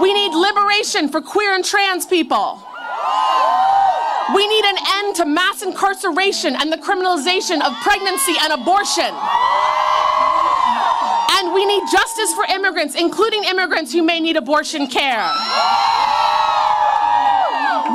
We 0.00 0.14
need 0.14 0.32
liberation 0.32 1.08
for 1.08 1.20
queer 1.20 1.54
and 1.54 1.64
trans 1.64 2.06
people. 2.06 2.62
We 4.34 4.48
need 4.48 4.64
an 4.64 4.76
end 4.94 5.16
to 5.16 5.26
mass 5.26 5.62
incarceration 5.62 6.56
and 6.56 6.72
the 6.72 6.78
criminalization 6.78 7.60
of 7.60 7.74
pregnancy 7.82 8.34
and 8.40 8.54
abortion. 8.54 9.12
And 11.36 11.52
we 11.52 11.66
need 11.66 11.82
justice 11.92 12.32
for 12.32 12.44
immigrants, 12.44 12.94
including 12.94 13.44
immigrants 13.44 13.92
who 13.92 14.02
may 14.02 14.18
need 14.18 14.36
abortion 14.36 14.86
care. 14.86 15.30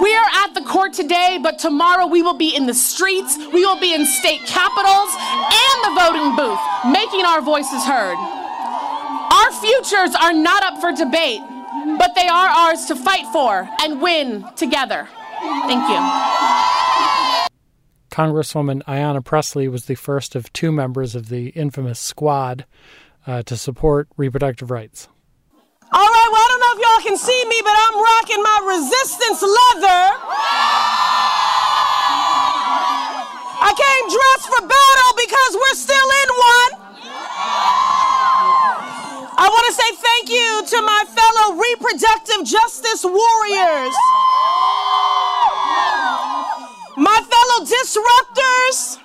We 0.01 0.15
are 0.15 0.29
at 0.49 0.55
the 0.55 0.67
court 0.67 0.93
today, 0.93 1.39
but 1.41 1.59
tomorrow 1.59 2.07
we 2.07 2.23
will 2.23 2.37
be 2.37 2.55
in 2.55 2.65
the 2.65 2.73
streets, 2.73 3.37
we 3.37 3.65
will 3.65 3.79
be 3.79 3.93
in 3.93 4.05
state 4.05 4.41
capitals 4.47 5.09
and 5.13 5.77
the 5.85 6.01
voting 6.01 6.35
booth, 6.35 6.59
making 6.91 7.23
our 7.23 7.41
voices 7.41 7.83
heard. 7.85 8.17
Our 8.17 9.51
futures 9.61 10.15
are 10.15 10.33
not 10.33 10.63
up 10.63 10.81
for 10.81 10.91
debate, 10.91 11.41
but 11.99 12.15
they 12.15 12.27
are 12.27 12.47
ours 12.47 12.85
to 12.85 12.95
fight 12.95 13.27
for 13.31 13.69
and 13.81 14.01
win 14.01 14.43
together. 14.55 15.07
Thank 15.39 15.87
you. 15.87 15.99
Congresswoman 18.09 18.81
Ayanna 18.83 19.23
Pressley 19.23 19.67
was 19.67 19.85
the 19.85 19.95
first 19.95 20.35
of 20.35 20.51
two 20.51 20.71
members 20.71 21.13
of 21.13 21.29
the 21.29 21.49
infamous 21.49 21.99
squad 21.99 22.65
uh, 23.27 23.43
to 23.43 23.55
support 23.55 24.07
reproductive 24.17 24.71
rights. 24.71 25.07
All 25.91 26.05
right, 26.05 26.29
well, 26.29 26.38
I 26.38 26.48
don't 26.53 26.62
know 26.62 26.74
if 26.77 26.81
y'all 26.86 27.01
can 27.01 27.17
see 27.17 27.41
me, 27.50 27.65
but 27.65 27.74
I'm 27.74 27.98
rocking 27.98 28.46
my 28.46 28.77
resistance 28.77 29.41
leather. 29.41 30.21
I 33.58 33.73
came 33.73 34.06
dressed 34.06 34.54
for 34.54 34.62
battle 34.69 35.12
because 35.17 35.52
we're 35.58 35.80
still 35.82 36.10
in 36.13 36.30
one. 36.30 36.71
I 39.34 39.49
want 39.49 39.65
to 39.65 39.73
say 39.73 39.89
thank 39.97 40.30
you 40.30 40.62
to 40.78 40.78
my 40.86 41.10
fellow 41.10 41.58
reproductive 41.58 42.45
justice 42.45 43.02
warriors, 43.02 43.95
my 47.02 47.17
fellow 47.17 47.65
disruptors, 47.65 49.02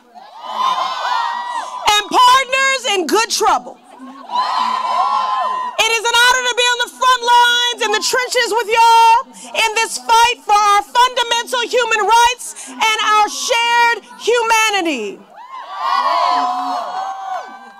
and 1.97 2.03
partners 2.13 2.83
in 2.93 3.07
good 3.07 3.31
trouble. 3.31 3.79
It 5.85 5.91
is 5.93 6.05
an 6.05 6.17
honor 6.17 6.45
to 6.49 6.55
be 6.57 6.65
on 6.65 6.79
the 6.89 6.91
front 6.97 7.14
lines 7.25 7.81
in 7.85 7.91
the 7.93 8.03
trenches 8.05 8.49
with 8.53 8.69
y'all 8.69 9.19
in 9.49 9.71
this 9.81 9.99
fight 9.99 10.39
for 10.45 10.57
our 10.57 10.83
fundamental 10.83 11.63
human 11.69 12.03
rights 12.05 12.69
and 12.69 12.99
our 13.13 13.29
shared 13.29 13.99
humanity. 14.21 15.19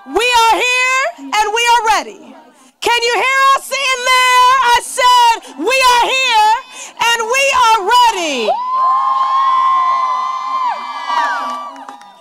We 0.05 0.25
are 0.25 0.55
here 0.57 1.01
and 1.17 1.45
we 1.53 1.63
are 1.73 1.81
ready. 1.97 2.35
Can 2.81 2.99
you 3.01 3.15
hear 3.17 3.41
us 3.57 3.67
in 3.73 3.97
there? 4.05 4.51
I 4.61 4.79
said, 4.85 5.35
we 5.57 5.73
are 5.73 6.05
here 6.05 6.51
and 6.93 7.19
we 7.25 7.43
are 7.65 7.79
ready. 7.89 8.39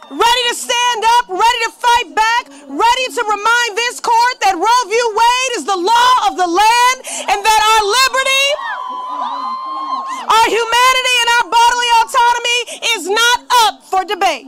Ready 0.08 0.42
to 0.48 0.54
stand 0.56 1.04
up, 1.18 1.28
ready 1.28 1.60
to 1.68 1.72
fight 1.76 2.08
back, 2.16 2.44
ready 2.64 3.06
to 3.12 3.22
remind 3.28 3.70
this 3.76 4.00
court 4.00 4.36
that 4.40 4.56
Roe 4.56 4.84
v. 4.88 4.94
Wade 4.94 5.52
is 5.60 5.64
the 5.68 5.76
law 5.76 6.12
of 6.30 6.40
the 6.40 6.48
land 6.48 6.96
and 7.28 7.38
that 7.44 7.60
our 7.60 7.82
liberty, 7.84 8.46
our 10.24 10.48
humanity, 10.48 11.16
and 11.20 11.30
our 11.36 11.46
bodily 11.52 11.90
autonomy 12.00 12.60
is 12.96 13.02
not 13.12 13.38
up 14.04 14.08
for 14.08 14.14
debate. 14.14 14.46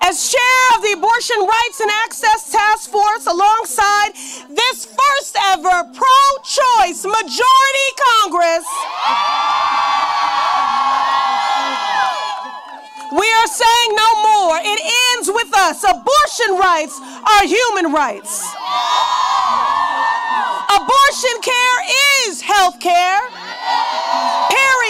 As 0.00 0.30
chair 0.30 0.76
of 0.76 0.82
the 0.82 0.92
Abortion 0.96 1.36
Rights 1.40 1.80
and 1.80 1.90
Access 2.04 2.50
Task 2.50 2.90
Force, 2.90 3.26
alongside 3.26 4.12
this 4.48 4.86
first 4.86 5.36
ever 5.52 5.84
pro 5.92 6.18
choice 6.44 7.04
majority 7.04 7.88
Congress, 8.22 8.64
we 13.12 13.26
are 13.26 13.46
saying 13.46 13.90
no 13.96 14.22
more. 14.22 14.58
It 14.62 14.80
ends 15.16 15.28
with 15.28 15.54
us. 15.54 15.84
Abortion 15.84 16.56
rights 16.58 16.98
are 17.26 17.46
human 17.46 17.92
rights. 17.92 18.48
Abortion 20.74 21.40
care 21.42 21.80
is 22.28 22.40
health 22.40 22.80
care. 22.80 23.20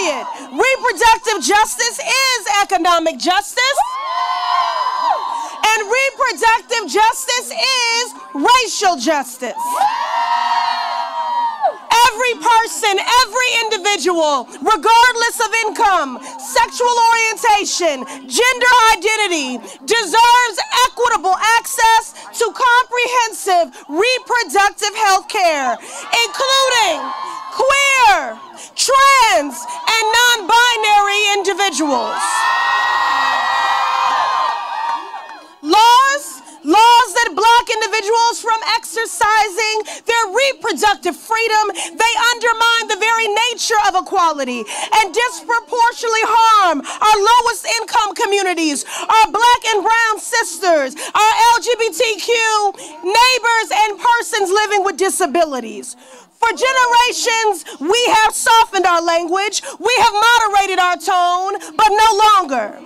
Period. 0.09 0.27
Reproductive 0.53 1.45
justice 1.45 1.99
is 2.01 2.41
economic 2.63 3.19
justice. 3.19 3.79
And 5.67 5.85
reproductive 5.85 6.89
justice 6.89 7.53
is 7.53 8.15
racial 8.33 8.97
justice. 8.97 9.53
Every 12.09 12.35
person, 12.41 12.97
every 12.97 13.51
individual, 13.65 14.49
regardless 14.65 15.41
of 15.45 15.53
income, 15.67 16.19
sexual 16.41 16.97
orientation, 17.13 18.05
gender 18.29 18.73
identity, 18.97 19.59
deserves 19.85 20.59
equitable 20.89 21.37
access 21.61 22.15
to 22.39 22.45
comprehensive 22.49 23.77
reproductive 23.89 24.95
health 24.97 25.29
care, 25.29 25.77
including 26.25 27.13
queer, 27.53 28.39
trans, 28.75 29.55
individuals. 31.69 32.25
Laws, 35.61 36.25
laws 36.65 37.09
that 37.13 37.31
block 37.37 37.65
individuals 37.69 38.41
from 38.41 38.57
exercising 38.73 39.77
their 40.09 40.25
reproductive 40.33 41.13
freedom, 41.13 41.65
they 41.93 42.15
undermine 42.33 42.89
the 42.89 42.97
very 42.97 43.29
nature 43.53 43.77
of 43.85 44.01
equality 44.01 44.65
and 44.65 45.13
disproportionately 45.13 46.25
harm 46.25 46.81
our 46.81 47.19
lowest 47.21 47.69
income 47.81 48.17
communities, 48.17 48.89
our 49.05 49.29
black 49.29 49.63
and 49.69 49.85
brown 49.85 50.17
sisters, 50.17 50.97
our 50.97 51.33
LGBTQ 51.61 52.33
neighbors, 53.05 53.69
and 53.77 54.01
persons 54.01 54.49
living 54.49 54.85
with 54.85 54.97
disabilities. 54.97 55.97
For 56.39 56.51
generations, 56.55 57.65
we 57.81 57.99
have 58.23 58.33
softened 58.33 58.87
our 58.87 59.03
language, 59.03 59.61
we 59.81 59.95
have 59.99 60.15
moderated 60.15 60.79
our 60.79 60.97
tone, 60.97 61.59
but 61.77 61.91
no 61.91 62.11
longer. 62.39 62.79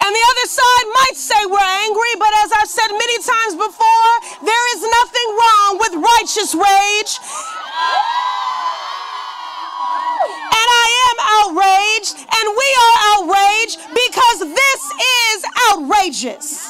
And 0.00 0.12
the 0.16 0.24
other 0.32 0.48
side 0.48 0.86
might 0.96 1.16
say 1.16 1.36
we're 1.44 1.60
angry, 1.60 2.14
but 2.18 2.32
as 2.44 2.52
I've 2.52 2.68
said 2.68 2.88
many 2.88 3.18
times 3.20 3.54
before, 3.56 4.12
there 4.44 4.76
is 4.76 4.82
nothing 4.82 5.28
wrong 5.36 5.78
with 5.78 5.92
righteous 5.92 6.54
rage. 6.54 7.20
And 10.56 10.68
I 10.72 10.88
am 11.04 11.16
outraged, 11.36 12.16
and 12.16 12.46
we 12.48 12.68
are 12.80 12.96
outraged 13.12 13.78
because 13.92 14.38
this 14.56 14.82
is 15.28 15.44
outrageous. 15.70 16.64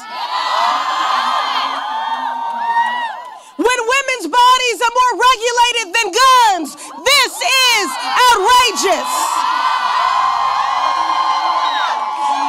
When 3.55 3.67
women's 3.67 4.27
bodies 4.27 4.79
are 4.83 4.95
more 4.99 5.13
regulated 5.15 5.87
than 5.95 6.07
guns, 6.11 6.75
this 6.75 7.33
is 7.39 7.87
outrageous. 8.35 9.11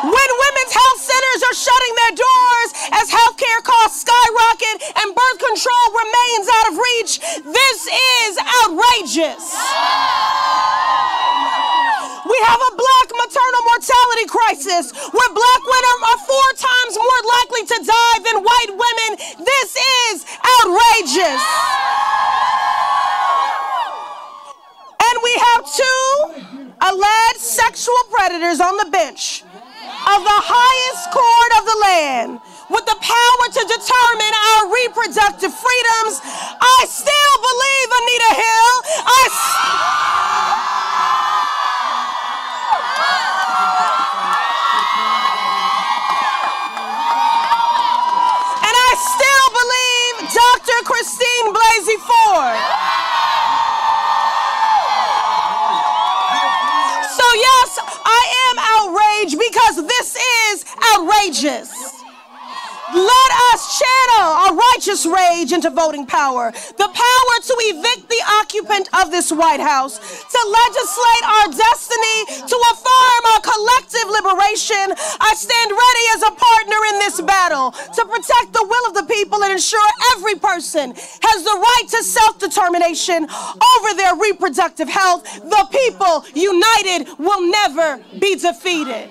When 0.02 0.30
women's 0.34 0.72
health 0.74 1.00
centers 1.00 1.42
are 1.46 1.54
shutting 1.54 1.94
their 1.94 2.14
doors 2.18 2.70
as 2.90 3.06
healthcare 3.10 3.62
costs 3.62 4.02
skyrocket 4.02 4.82
and 4.98 5.14
birth 5.14 5.38
control 5.38 5.86
remains 5.94 6.46
out 6.50 6.66
of 6.70 6.74
reach, 6.74 7.12
this 7.54 7.78
is 7.86 8.38
outrageous. 8.66 9.46
We 12.26 12.38
have 12.50 12.58
a 12.58 12.72
black 12.74 13.08
maternal 13.14 13.62
mortality 13.70 14.26
crisis 14.26 14.90
where 14.90 15.30
black 15.30 15.62
women 15.62 15.96
are 16.10 16.20
four 16.26 16.48
times 16.58 16.98
more 16.98 17.22
likely 17.38 17.62
to 17.70 17.78
die 17.86 18.18
than 18.26 18.42
white 18.42 18.72
women. 18.74 19.10
This 19.46 19.70
is 20.10 20.26
outrageous. 20.42 20.95
And 24.98 25.16
we 25.22 25.32
have 25.38 25.62
two 25.70 26.42
alleged 26.82 27.38
sexual 27.38 27.94
predators 28.10 28.58
on 28.58 28.76
the 28.78 28.90
bench 28.90 29.42
of 29.42 30.20
the 30.26 30.40
highest 30.42 31.10
court 31.14 31.52
of 31.58 31.64
the 31.64 31.78
land 31.86 32.30
with 32.70 32.86
the 32.90 32.98
power 32.98 33.46
to 33.54 33.62
determine 33.70 34.34
our 34.50 34.66
reproductive 34.66 35.54
freedoms. 35.54 36.18
I 36.58 36.86
still 36.90 37.34
believe, 37.38 37.88
Anita 38.02 38.32
Hill. 38.42 38.72
I. 39.06 40.05
Christine 50.86 51.52
Blasey 51.52 51.98
Ford. 51.98 52.62
So, 57.10 57.26
yes, 57.34 57.78
I 58.04 58.22
am 58.46 58.56
outraged 58.72 59.36
because 59.36 59.84
this 59.84 60.16
is 60.46 60.64
outrageous. 60.94 61.75
Let 62.94 63.30
us 63.50 63.82
channel 63.82 64.30
our 64.30 64.54
righteous 64.54 65.06
rage 65.06 65.50
into 65.50 65.70
voting 65.70 66.06
power, 66.06 66.52
the 66.52 66.86
power 66.86 67.34
to 67.42 67.54
evict 67.74 68.08
the 68.08 68.22
occupant 68.38 68.88
of 69.02 69.10
this 69.10 69.32
White 69.32 69.58
House, 69.58 69.98
to 69.98 70.40
legislate 70.46 71.24
our 71.26 71.48
destiny, 71.50 72.46
to 72.46 72.56
affirm 72.70 73.22
our 73.34 73.42
collective 73.42 74.06
liberation. 74.06 74.94
I 75.18 75.34
stand 75.34 75.70
ready 75.74 76.04
as 76.14 76.22
a 76.22 76.32
partner 76.38 76.78
in 76.94 76.96
this 77.02 77.20
battle 77.22 77.72
to 77.72 78.02
protect 78.06 78.54
the 78.54 78.62
will 78.62 78.86
of 78.86 78.94
the 78.94 79.12
people 79.12 79.42
and 79.42 79.52
ensure 79.52 79.90
every 80.14 80.36
person 80.36 80.94
has 80.94 81.42
the 81.42 81.58
right 81.58 81.86
to 81.90 82.02
self 82.04 82.38
determination 82.38 83.26
over 83.26 83.94
their 83.98 84.14
reproductive 84.14 84.88
health. 84.88 85.24
The 85.42 85.66
people 85.74 86.22
united 86.38 87.18
will 87.18 87.42
never 87.50 87.98
be 88.20 88.36
defeated. 88.36 89.10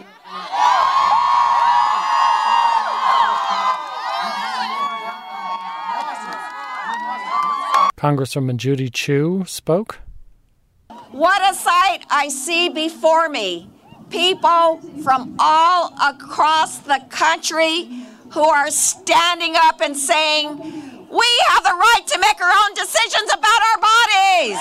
Congresswoman 7.97 8.57
Judy 8.57 8.89
Chu 8.89 9.45
spoke. 9.47 9.99
What 11.11 11.41
a 11.49 11.55
sight 11.55 11.99
I 12.09 12.27
see 12.27 12.67
before 12.69 13.29
me. 13.29 13.69
People 14.09 14.81
from 15.01 15.35
all 15.39 15.93
across 16.01 16.79
the 16.79 17.01
country 17.09 17.87
who 18.31 18.43
are 18.43 18.69
standing 18.69 19.55
up 19.55 19.79
and 19.81 19.95
saying, 19.95 20.57
We 21.09 21.27
have 21.49 21.63
the 21.63 21.73
right 21.73 22.03
to 22.07 22.19
make 22.19 22.41
our 22.41 22.51
own 22.51 22.73
decisions 22.75 23.31
about 23.31 23.61
our 23.71 23.79
bodies. 23.79 24.59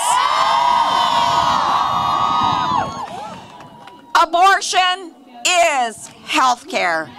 Abortion 4.23 5.14
is 5.47 6.07
health 6.25 6.68
care. 6.68 7.11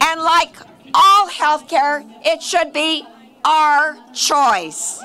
And 0.00 0.20
like 0.20 0.56
all 0.92 1.28
health 1.28 1.68
care, 1.68 2.04
it 2.24 2.42
should 2.42 2.72
be 2.72 3.06
our 3.48 3.96
choice. 4.12 5.00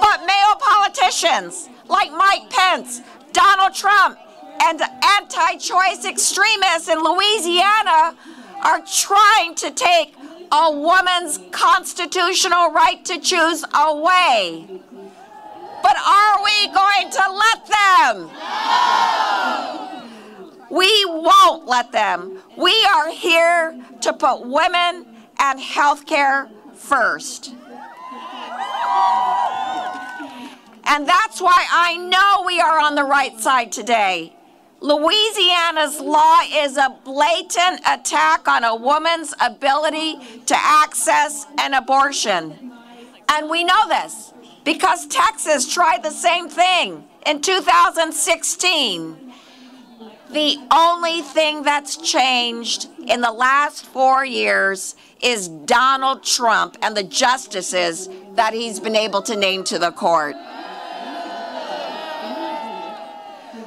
But 0.00 0.24
male 0.24 0.56
politicians 0.60 1.68
like 1.88 2.12
Mike 2.12 2.48
Pence, 2.48 3.00
Donald 3.32 3.74
Trump, 3.74 4.18
and 4.62 4.80
anti 4.80 5.56
choice 5.56 6.04
extremists 6.04 6.88
in 6.88 7.02
Louisiana 7.02 8.14
are 8.62 8.80
trying 8.86 9.56
to 9.56 9.72
take 9.72 10.14
a 10.52 10.70
woman's 10.70 11.40
constitutional 11.50 12.70
right 12.70 13.04
to 13.04 13.18
choose 13.18 13.64
away. 13.74 14.80
But 15.82 15.96
are 15.96 16.44
we 16.44 16.68
going 16.68 17.10
to 17.10 17.32
let 17.32 17.66
them? 17.66 18.30
No! 18.32 20.02
We 20.70 21.04
won't 21.06 21.66
let 21.66 21.90
them. 21.90 22.38
We 22.56 22.72
are 22.94 23.10
here 23.10 23.76
to 24.02 24.12
put 24.12 24.46
women 24.46 25.11
and 25.42 25.60
health 25.60 26.06
care 26.06 26.48
first. 26.74 27.52
And 30.84 31.06
that's 31.06 31.40
why 31.40 31.66
I 31.70 31.96
know 31.96 32.44
we 32.46 32.60
are 32.60 32.78
on 32.78 32.94
the 32.94 33.04
right 33.04 33.38
side 33.40 33.72
today. 33.72 34.34
Louisiana's 34.80 36.00
law 36.00 36.40
is 36.52 36.76
a 36.76 36.96
blatant 37.04 37.80
attack 37.86 38.48
on 38.48 38.64
a 38.64 38.74
woman's 38.74 39.34
ability 39.40 40.16
to 40.46 40.56
access 40.56 41.46
an 41.58 41.74
abortion. 41.74 42.72
And 43.28 43.48
we 43.48 43.64
know 43.64 43.88
this 43.88 44.32
because 44.64 45.06
Texas 45.06 45.72
tried 45.72 46.02
the 46.02 46.10
same 46.10 46.48
thing 46.48 47.04
in 47.26 47.40
2016. 47.40 49.31
The 50.32 50.56
only 50.70 51.20
thing 51.20 51.62
that's 51.62 51.98
changed 51.98 52.88
in 53.06 53.20
the 53.20 53.30
last 53.30 53.84
four 53.84 54.24
years 54.24 54.96
is 55.22 55.48
Donald 55.48 56.22
Trump 56.22 56.78
and 56.80 56.96
the 56.96 57.02
justices 57.02 58.08
that 58.34 58.54
he's 58.54 58.80
been 58.80 58.96
able 58.96 59.20
to 59.22 59.36
name 59.36 59.62
to 59.64 59.78
the 59.78 59.90
court. 59.92 60.34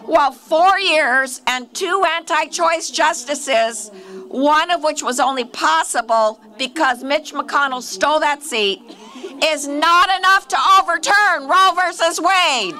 Well, 0.08 0.32
four 0.32 0.80
years 0.80 1.42
and 1.46 1.72
two 1.76 2.04
anti 2.04 2.48
choice 2.48 2.90
justices, 2.90 3.92
one 4.28 4.72
of 4.72 4.84
which 4.84 5.04
was 5.04 5.20
only 5.20 5.46
possible 5.46 6.40
because 6.58 7.04
Mitch 7.04 7.32
McConnell 7.32 7.84
stole 7.84 8.20
that 8.22 8.42
seat, 8.42 8.82
is 9.44 9.68
not 9.68 10.10
enough 10.18 10.48
to 10.48 10.58
overturn 10.80 11.48
Roe 11.48 11.74
versus 11.76 12.20
Wade. 12.20 12.74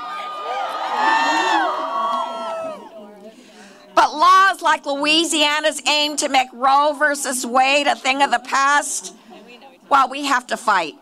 But 3.96 4.14
laws 4.14 4.62
like 4.62 4.86
Louisiana's 4.86 5.82
aim 5.88 6.18
to 6.18 6.30
make 6.30 6.50
Roe 6.54 6.94
versus 6.94 7.46
Wade 7.46 7.88
a 7.88 7.96
thing 7.96 8.22
of 8.22 8.30
the 8.32 8.40
past, 8.40 9.16
well, 9.90 10.10
we 10.10 10.26
have 10.26 10.46
to 10.48 10.58
fight. 10.58 10.96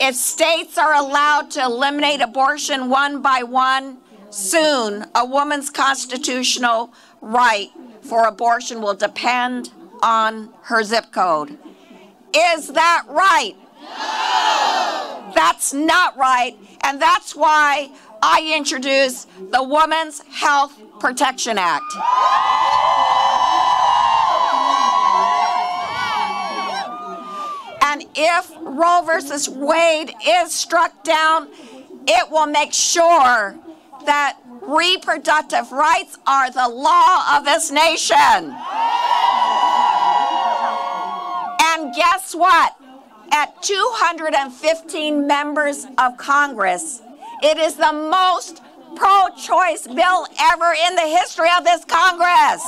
If 0.00 0.16
states 0.16 0.78
are 0.78 0.94
allowed 0.94 1.52
to 1.52 1.62
eliminate 1.62 2.20
abortion 2.20 2.90
one 2.90 3.22
by 3.22 3.44
one, 3.44 3.98
soon 4.30 5.06
a 5.14 5.24
woman's 5.24 5.70
constitutional 5.70 6.92
right 7.20 7.70
for 8.00 8.26
abortion 8.26 8.82
will 8.82 8.94
depend 8.94 9.70
on 10.02 10.52
her 10.62 10.82
zip 10.82 11.12
code. 11.12 11.56
Is 12.34 12.68
that 12.72 13.04
right? 13.08 13.54
No! 13.80 15.32
That's 15.34 15.72
not 15.72 16.16
right, 16.16 16.56
and 16.82 17.00
that's 17.00 17.36
why 17.36 17.90
I 18.24 18.54
introduce 18.56 19.24
the 19.50 19.64
Women's 19.64 20.20
Health 20.30 20.80
Protection 21.00 21.58
Act. 21.58 21.82
And 27.82 28.04
if 28.14 28.52
Roe 28.60 29.02
versus 29.04 29.48
Wade 29.48 30.14
is 30.24 30.52
struck 30.52 31.02
down, 31.02 31.48
it 32.06 32.30
will 32.30 32.46
make 32.46 32.72
sure 32.72 33.56
that 34.06 34.38
reproductive 34.62 35.72
rights 35.72 36.16
are 36.24 36.48
the 36.50 36.68
law 36.68 37.36
of 37.36 37.44
this 37.44 37.72
nation. 37.72 38.54
And 41.60 41.92
guess 41.94 42.34
what? 42.34 42.76
At 43.32 43.62
215 43.62 45.26
members 45.26 45.86
of 45.98 46.16
Congress, 46.18 47.02
it 47.42 47.58
is 47.58 47.74
the 47.74 47.92
most 47.92 48.62
pro 48.94 49.28
choice 49.36 49.86
bill 49.86 50.26
ever 50.40 50.74
in 50.86 50.94
the 50.94 51.16
history 51.18 51.48
of 51.58 51.64
this 51.64 51.84
Congress. 51.84 52.62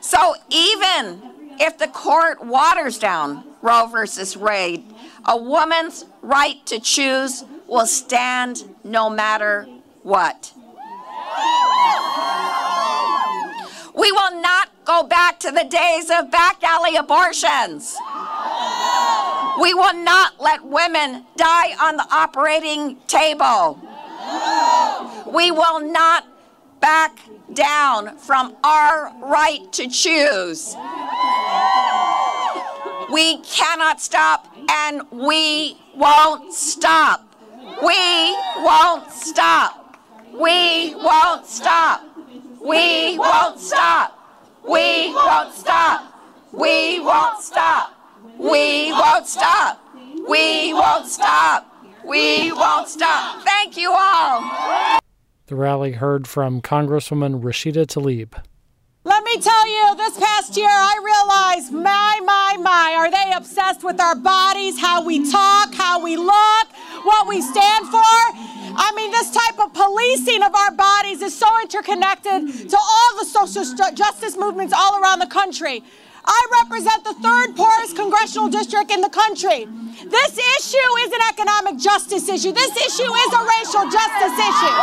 So 0.00 0.34
even 0.50 1.22
if 1.58 1.78
the 1.78 1.88
court 1.88 2.44
waters 2.44 2.98
down 2.98 3.44
Roe 3.62 3.86
versus 3.86 4.36
Wade, 4.36 4.84
a 5.24 5.36
woman's 5.36 6.04
right 6.20 6.64
to 6.66 6.78
choose 6.78 7.44
will 7.66 7.86
stand 7.86 8.64
no 8.84 9.08
matter 9.08 9.66
what. 10.02 10.52
We 13.96 14.12
will 14.12 14.40
not 14.42 14.68
go 14.84 15.04
back 15.04 15.40
to 15.40 15.50
the 15.50 15.64
days 15.64 16.10
of 16.10 16.30
back 16.30 16.62
alley 16.62 16.96
abortions. 16.96 17.96
We 19.60 19.72
will 19.72 19.94
not 19.94 20.40
let 20.40 20.64
women 20.64 21.24
die 21.36 21.74
on 21.80 21.96
the 21.96 22.06
operating 22.10 22.96
table. 23.06 23.80
We 25.26 25.50
will 25.50 25.80
not 25.80 26.26
back 26.80 27.18
down 27.52 28.18
from 28.18 28.56
our 28.64 29.12
right 29.22 29.72
to 29.72 29.88
choose. 29.88 30.76
We 33.12 33.38
cannot 33.42 34.00
stop 34.00 34.54
and 34.68 35.02
we 35.10 35.76
won't 35.94 36.52
stop. 36.52 37.20
We 37.82 38.36
won't 38.58 39.10
stop. 39.10 39.98
We 40.32 40.94
won't 40.96 41.46
stop. 41.46 42.02
We 42.60 43.18
won't 43.18 43.60
stop. 43.60 44.18
We 44.68 45.12
won't 45.12 45.54
stop. 45.54 46.12
We 46.52 47.00
won't 47.00 47.42
stop. 47.42 47.93
We 48.38 48.92
won't 48.92 49.26
stop. 49.26 49.80
We 50.28 50.74
won't 50.74 51.06
stop. 51.06 51.70
We 52.04 52.52
won't 52.52 52.88
stop. 52.88 53.42
Thank 53.44 53.76
you 53.76 53.90
all. 53.90 55.00
The 55.46 55.56
rally 55.56 55.92
heard 55.92 56.26
from 56.26 56.60
Congresswoman 56.60 57.42
Rashida 57.42 57.86
Tlaib. 57.86 58.34
Let 59.06 59.22
me 59.22 59.38
tell 59.38 59.68
you, 59.68 59.96
this 59.96 60.18
past 60.18 60.56
year 60.56 60.68
I 60.70 60.96
realized, 61.04 61.72
my, 61.72 62.20
my, 62.24 62.56
my, 62.58 62.94
are 62.96 63.10
they 63.10 63.32
obsessed 63.36 63.84
with 63.84 64.00
our 64.00 64.14
bodies, 64.14 64.80
how 64.80 65.04
we 65.04 65.30
talk, 65.30 65.74
how 65.74 66.02
we 66.02 66.16
look, 66.16 66.66
what 67.02 67.28
we 67.28 67.42
stand 67.42 67.86
for? 67.88 68.00
I 68.00 68.92
mean, 68.96 69.10
this 69.10 69.30
type 69.30 69.60
of 69.60 69.74
policing 69.74 70.42
of 70.42 70.54
our 70.54 70.70
bodies 70.72 71.20
is 71.20 71.36
so 71.36 71.46
interconnected 71.60 72.70
to 72.70 72.76
all 72.76 73.18
the 73.18 73.26
social 73.26 73.64
justice 73.92 74.36
movements 74.38 74.72
all 74.74 75.00
around 75.00 75.18
the 75.18 75.26
country. 75.26 75.84
I 76.26 76.40
represent 76.64 77.04
the 77.04 77.14
third 77.14 77.54
poorest 77.54 77.96
congressional 77.96 78.48
district 78.48 78.90
in 78.90 79.00
the 79.00 79.10
country. 79.10 79.68
This 80.08 80.32
issue 80.56 80.90
is 81.04 81.12
an 81.12 81.20
economic 81.28 81.76
justice 81.78 82.28
issue. 82.28 82.52
This 82.52 82.72
issue 82.72 83.12
is 83.12 83.30
a 83.32 83.42
racial 83.44 83.84
justice 83.92 84.36
issue. 84.40 84.76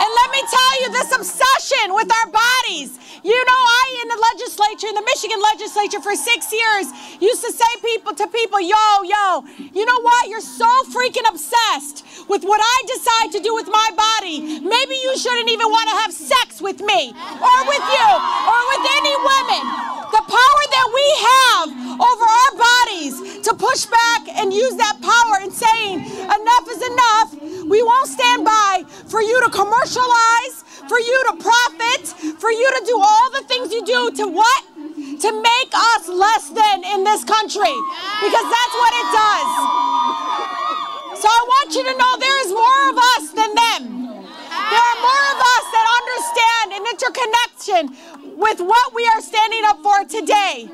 And 0.00 0.10
let 0.14 0.30
me 0.30 0.42
tell 0.46 0.74
you, 0.82 0.88
this 0.92 1.10
obsession 1.12 1.94
with 1.94 2.10
our 2.10 2.30
bodies. 2.30 2.98
You 3.22 3.36
know, 3.36 3.60
I 3.60 3.98
in 4.02 4.08
the 4.08 4.20
legislature, 4.32 4.88
in 4.88 4.94
the 4.94 5.04
Michigan 5.04 5.40
legislature 5.42 6.00
for 6.00 6.16
six 6.16 6.52
years, 6.52 6.88
used 7.20 7.44
to 7.44 7.52
say 7.52 7.68
people 7.82 8.14
to 8.14 8.26
people, 8.28 8.60
yo, 8.60 9.02
yo, 9.04 9.44
you 9.74 9.84
know 9.84 10.00
what? 10.00 10.28
You're 10.28 10.40
so 10.40 10.70
freaking 10.88 11.28
obsessed 11.28 12.06
with 12.30 12.44
what 12.44 12.62
I 12.62 12.76
decide 12.86 13.28
to 13.34 13.40
do 13.42 13.52
with 13.58 13.66
my 13.66 13.88
body. 13.98 14.62
Maybe 14.62 14.94
you 15.02 15.18
shouldn't 15.18 15.50
even 15.50 15.66
want 15.66 15.90
to 15.90 15.96
have 16.06 16.12
sex 16.14 16.62
with 16.62 16.78
me 16.78 17.10
or 17.10 17.56
with 17.66 17.84
you 17.90 18.08
or 18.46 18.60
with 18.70 18.84
any 19.02 19.14
women. 19.18 19.62
The 20.14 20.22
power 20.30 20.62
that 20.70 20.88
we 20.94 21.06
have 21.26 21.68
over 21.98 22.26
our 22.30 22.52
bodies 22.54 23.42
to 23.42 23.52
push 23.58 23.90
back 23.90 24.30
and 24.38 24.54
use 24.54 24.78
that 24.78 25.02
power 25.02 25.42
in 25.42 25.50
saying 25.50 26.06
enough 26.06 26.66
is 26.70 26.82
enough. 26.86 27.28
We 27.66 27.82
won't 27.82 28.06
stand 28.06 28.44
by 28.46 28.86
for 29.10 29.20
you 29.20 29.34
to 29.42 29.50
commercialize, 29.50 30.62
for 30.86 31.02
you 31.02 31.18
to 31.30 31.34
profit, 31.34 32.06
for 32.38 32.50
you 32.54 32.68
to 32.78 32.82
do 32.86 32.94
all 32.94 33.30
the 33.34 33.42
things 33.50 33.74
you 33.74 33.82
do 33.84 34.10
to 34.22 34.28
what? 34.30 34.62
To 35.18 35.30
make 35.34 35.72
us 35.74 36.08
less 36.08 36.48
than 36.50 36.84
in 36.94 37.02
this 37.02 37.24
country. 37.24 37.74
Because 38.22 38.46
that's 38.46 38.74
what 38.78 38.92
it 39.02 39.08
does. 39.18 40.29
So 41.20 41.28
I 41.28 41.44
want 41.52 41.76
you 41.76 41.84
to 41.84 41.94
know 42.00 42.16
there 42.16 42.40
is 42.46 42.50
more 42.50 42.80
of 42.88 42.96
us 42.96 43.24
than 43.36 43.52
them. 43.52 44.08
There 44.08 44.84
are 44.88 45.00
more 45.04 45.24
of 45.36 45.38
us 45.52 45.64
that 45.68 45.86
understand 46.00 46.66
an 46.72 46.84
interconnection 46.88 48.36
with 48.38 48.60
what 48.60 48.94
we 48.94 49.06
are 49.06 49.20
standing 49.20 49.60
up 49.66 49.82
for 49.82 50.02
today 50.08 50.70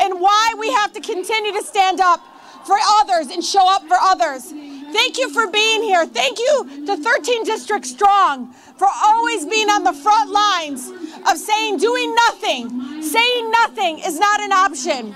and 0.00 0.20
why 0.20 0.54
we 0.58 0.72
have 0.72 0.92
to 0.94 1.00
continue 1.00 1.52
to 1.52 1.62
stand 1.62 2.00
up 2.00 2.20
for 2.66 2.76
others 2.98 3.28
and 3.28 3.44
show 3.44 3.72
up 3.72 3.86
for 3.86 3.96
others. 4.00 4.50
Thank 4.90 5.16
you 5.16 5.30
for 5.30 5.46
being 5.46 5.84
here. 5.84 6.06
Thank 6.06 6.40
you 6.40 6.86
to 6.86 6.96
13 6.96 7.44
District 7.44 7.86
Strong 7.86 8.52
for 8.76 8.88
always 9.04 9.46
being 9.46 9.70
on 9.70 9.84
the 9.84 9.92
front 9.92 10.28
lines 10.28 10.90
of 11.30 11.38
saying 11.38 11.78
doing 11.78 12.12
nothing, 12.26 13.00
saying 13.00 13.50
nothing 13.52 14.00
is 14.00 14.18
not 14.18 14.40
an 14.40 14.50
option. 14.50 15.14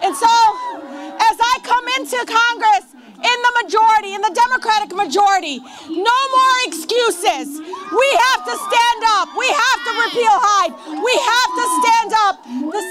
And 0.00 0.14
so, 0.14 0.30
as 0.30 1.36
I 1.40 1.58
come 1.64 1.88
into 1.88 2.24
Congress 2.24 2.95
in 3.16 3.38
the 3.42 3.52
majority, 3.64 4.14
in 4.14 4.20
the 4.20 4.34
Democratic 4.34 4.94
majority, 4.94 5.58
no 5.88 6.18
more 6.36 6.56
excuses. 6.66 7.58
We 7.60 8.08
have 8.30 8.42
to 8.44 8.54
stand 8.54 9.00
up. 9.16 9.28
We 9.36 9.48
have 9.48 9.80
to 9.84 9.92
repeal 10.04 10.36
Hyde. 10.36 10.74
We 11.00 11.14
have 11.32 11.50
to 11.56 11.64
stand 11.80 12.10
up. 12.26 12.34
This 12.72 12.86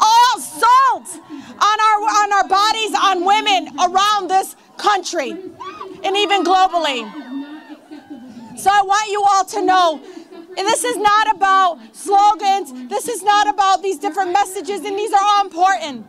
all 0.00 0.38
assault 0.38 1.06
on 1.58 1.76
our 1.80 1.98
on 2.22 2.32
our 2.32 2.48
bodies, 2.48 2.92
on 2.94 3.24
women 3.24 3.74
around 3.78 4.28
this 4.28 4.56
country, 4.76 5.30
and 6.02 6.16
even 6.16 6.44
globally. 6.44 7.02
So 8.58 8.70
I 8.70 8.82
want 8.82 9.10
you 9.10 9.22
all 9.22 9.44
to 9.44 9.62
know 9.62 10.00
and 10.56 10.66
this 10.68 10.84
is 10.84 10.96
not 10.96 11.34
about 11.34 11.78
slogans. 11.92 12.88
This 12.88 13.08
is 13.08 13.22
not 13.22 13.48
about 13.48 13.82
these 13.82 13.98
different 13.98 14.32
messages, 14.32 14.84
and 14.84 14.96
these 14.96 15.12
are 15.12 15.20
all 15.20 15.44
important. 15.44 16.06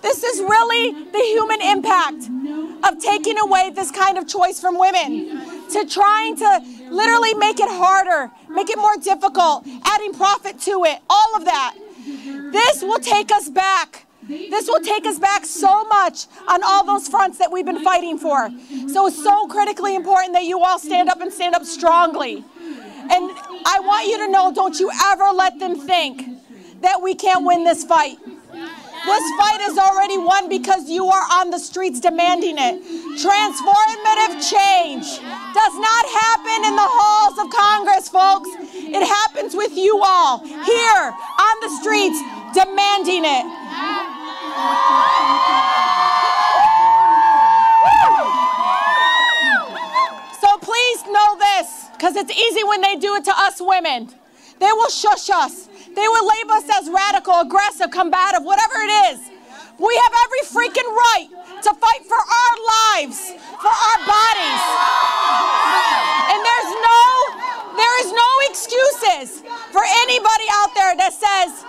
This 0.00 0.22
is 0.24 0.40
really 0.40 0.92
the 1.12 1.18
human 1.18 1.60
impact 1.60 2.28
of 2.84 2.98
taking 2.98 3.38
away 3.38 3.70
this 3.70 3.90
kind 3.90 4.18
of 4.18 4.26
choice 4.28 4.60
from 4.60 4.78
women, 4.78 5.68
to 5.70 5.86
trying 5.86 6.36
to 6.36 6.60
literally 6.90 7.34
make 7.34 7.60
it 7.60 7.68
harder, 7.68 8.30
make 8.48 8.70
it 8.70 8.78
more 8.78 8.96
difficult, 8.96 9.66
adding 9.84 10.12
profit 10.12 10.60
to 10.60 10.84
it, 10.84 10.98
all 11.08 11.36
of 11.36 11.44
that. 11.44 11.74
This 12.52 12.82
will 12.82 12.98
take 12.98 13.30
us 13.32 13.48
back. 13.48 14.06
This 14.28 14.68
will 14.68 14.80
take 14.80 15.04
us 15.06 15.18
back 15.18 15.44
so 15.44 15.84
much 15.84 16.26
on 16.48 16.62
all 16.62 16.84
those 16.84 17.08
fronts 17.08 17.38
that 17.38 17.50
we've 17.50 17.66
been 17.66 17.82
fighting 17.82 18.18
for. 18.18 18.50
So 18.88 19.06
it's 19.06 19.22
so 19.22 19.48
critically 19.48 19.96
important 19.96 20.34
that 20.34 20.44
you 20.44 20.60
all 20.60 20.78
stand 20.78 21.08
up 21.08 21.20
and 21.20 21.32
stand 21.32 21.54
up 21.54 21.64
strongly. 21.64 22.44
And 23.02 23.30
I 23.66 23.80
want 23.82 24.06
you 24.06 24.18
to 24.18 24.28
know 24.28 24.52
don't 24.54 24.78
you 24.78 24.90
ever 25.06 25.24
let 25.34 25.58
them 25.58 25.76
think 25.76 26.24
that 26.82 27.02
we 27.02 27.14
can't 27.14 27.44
win 27.44 27.64
this 27.64 27.84
fight. 27.84 28.18
This 29.04 29.24
fight 29.36 29.60
is 29.62 29.76
already 29.78 30.16
won 30.16 30.48
because 30.48 30.88
you 30.88 31.06
are 31.06 31.26
on 31.32 31.50
the 31.50 31.58
streets 31.58 31.98
demanding 31.98 32.56
it. 32.56 32.80
Transformative 33.18 34.38
change 34.38 35.04
does 35.52 35.74
not 35.78 36.06
happen 36.06 36.64
in 36.64 36.76
the 36.76 36.86
halls 36.88 37.36
of 37.38 37.50
Congress, 37.50 38.08
folks. 38.08 38.48
It 38.74 39.04
happens 39.04 39.56
with 39.56 39.76
you 39.76 40.00
all 40.04 40.38
here 40.38 41.12
on 41.12 41.60
the 41.60 41.68
streets 41.80 42.18
demanding 42.54 43.24
it. 43.24 43.46
So 50.40 50.58
please 50.58 51.04
know 51.08 51.36
this, 51.38 51.88
because 51.92 52.14
it's 52.16 52.30
easy 52.30 52.62
when 52.64 52.80
they 52.82 52.96
do 52.96 53.16
it 53.16 53.24
to 53.24 53.32
us 53.36 53.60
women. 53.60 54.14
They 54.60 54.70
will 54.70 54.90
shush 54.90 55.28
us. 55.30 55.68
They 55.94 56.08
will 56.08 56.26
label 56.26 56.52
us 56.52 56.68
as 56.80 56.88
radical, 56.88 57.40
aggressive, 57.40 57.90
combative, 57.90 58.42
whatever 58.42 58.80
it 58.80 58.92
is. 59.12 59.20
We 59.78 59.92
have 59.96 60.12
every 60.24 60.42
freaking 60.48 60.88
right 60.88 61.28
to 61.62 61.70
fight 61.74 62.02
for 62.06 62.20
our 62.20 62.54
lives, 62.96 63.32
for 63.60 63.72
our 63.72 63.98
bodies. 64.06 64.62
And 66.32 66.40
there's 66.40 66.72
no, 66.80 67.02
there 67.76 67.94
is 68.00 68.08
no 68.12 68.30
excuses 68.48 69.42
for 69.72 69.82
anybody 70.06 70.48
out 70.62 70.74
there 70.74 70.96
that 70.96 71.12
says, 71.12 71.64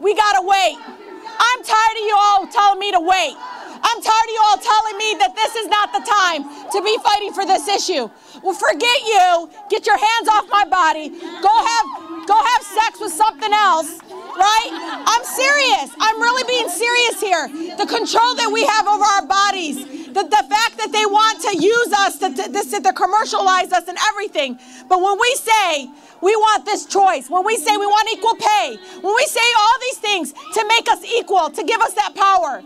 we 0.00 0.14
gotta 0.14 0.42
wait. 0.42 0.76
I'm 0.76 1.60
tired 1.64 1.96
of 1.96 2.04
you 2.04 2.16
all 2.16 2.46
telling 2.46 2.78
me 2.80 2.92
to 2.92 3.00
wait. 3.00 3.36
I'm 3.84 4.00
tired 4.00 4.28
of 4.28 4.32
you 4.32 4.42
all 4.48 4.56
telling 4.56 4.96
me 4.96 5.14
that 5.20 5.36
this 5.36 5.54
is 5.54 5.68
not 5.68 5.92
the 5.92 6.00
time 6.00 6.48
to 6.72 6.78
be 6.80 6.96
fighting 7.04 7.32
for 7.36 7.44
this 7.44 7.68
issue. 7.68 8.08
Well, 8.42 8.56
forget 8.56 8.98
you. 9.04 9.50
Get 9.68 9.84
your 9.84 9.98
hands 10.00 10.28
off 10.28 10.48
my 10.48 10.64
body. 10.64 11.10
Go 11.12 11.52
have 11.52 11.86
go 12.26 12.34
have 12.34 12.62
sex 12.64 12.98
with 12.98 13.12
something 13.12 13.52
else. 13.52 14.00
Right? 14.34 14.70
I'm 14.72 15.24
serious. 15.24 15.94
I'm 16.00 16.20
really 16.20 16.42
being 16.48 16.68
serious 16.68 17.20
here. 17.20 17.76
The 17.76 17.86
control 17.86 18.34
that 18.34 18.50
we 18.50 18.64
have 18.64 18.88
over 18.88 19.04
our 19.04 19.26
bodies, 19.26 19.84
the, 20.10 20.24
the 20.26 20.44
fact 20.50 20.80
that 20.80 20.90
they 20.90 21.06
want 21.06 21.40
to 21.42 21.52
use 21.54 21.92
us, 21.92 22.18
to, 22.18 22.34
to, 22.34 22.50
to, 22.50 22.80
to 22.82 22.92
commercialize 22.92 23.70
us 23.70 23.86
and 23.86 23.98
everything. 24.08 24.58
But 24.88 25.00
when 25.00 25.20
we 25.20 25.36
say 25.36 25.88
we 26.20 26.34
want 26.34 26.64
this 26.64 26.86
choice, 26.86 27.30
when 27.30 27.44
we 27.44 27.56
say 27.56 27.76
we 27.76 27.86
want 27.86 28.08
equal 28.10 28.34
pay, 28.34 28.76
when 29.02 29.14
we 29.14 29.26
say 29.26 29.46
all 29.56 29.76
these 29.80 29.98
things 29.98 30.32
to 30.32 30.66
make 30.66 30.88
us 30.88 31.04
equal, 31.04 31.50
to 31.50 31.62
give 31.62 31.80
us 31.80 31.94
that 31.94 32.16
power, 32.16 32.64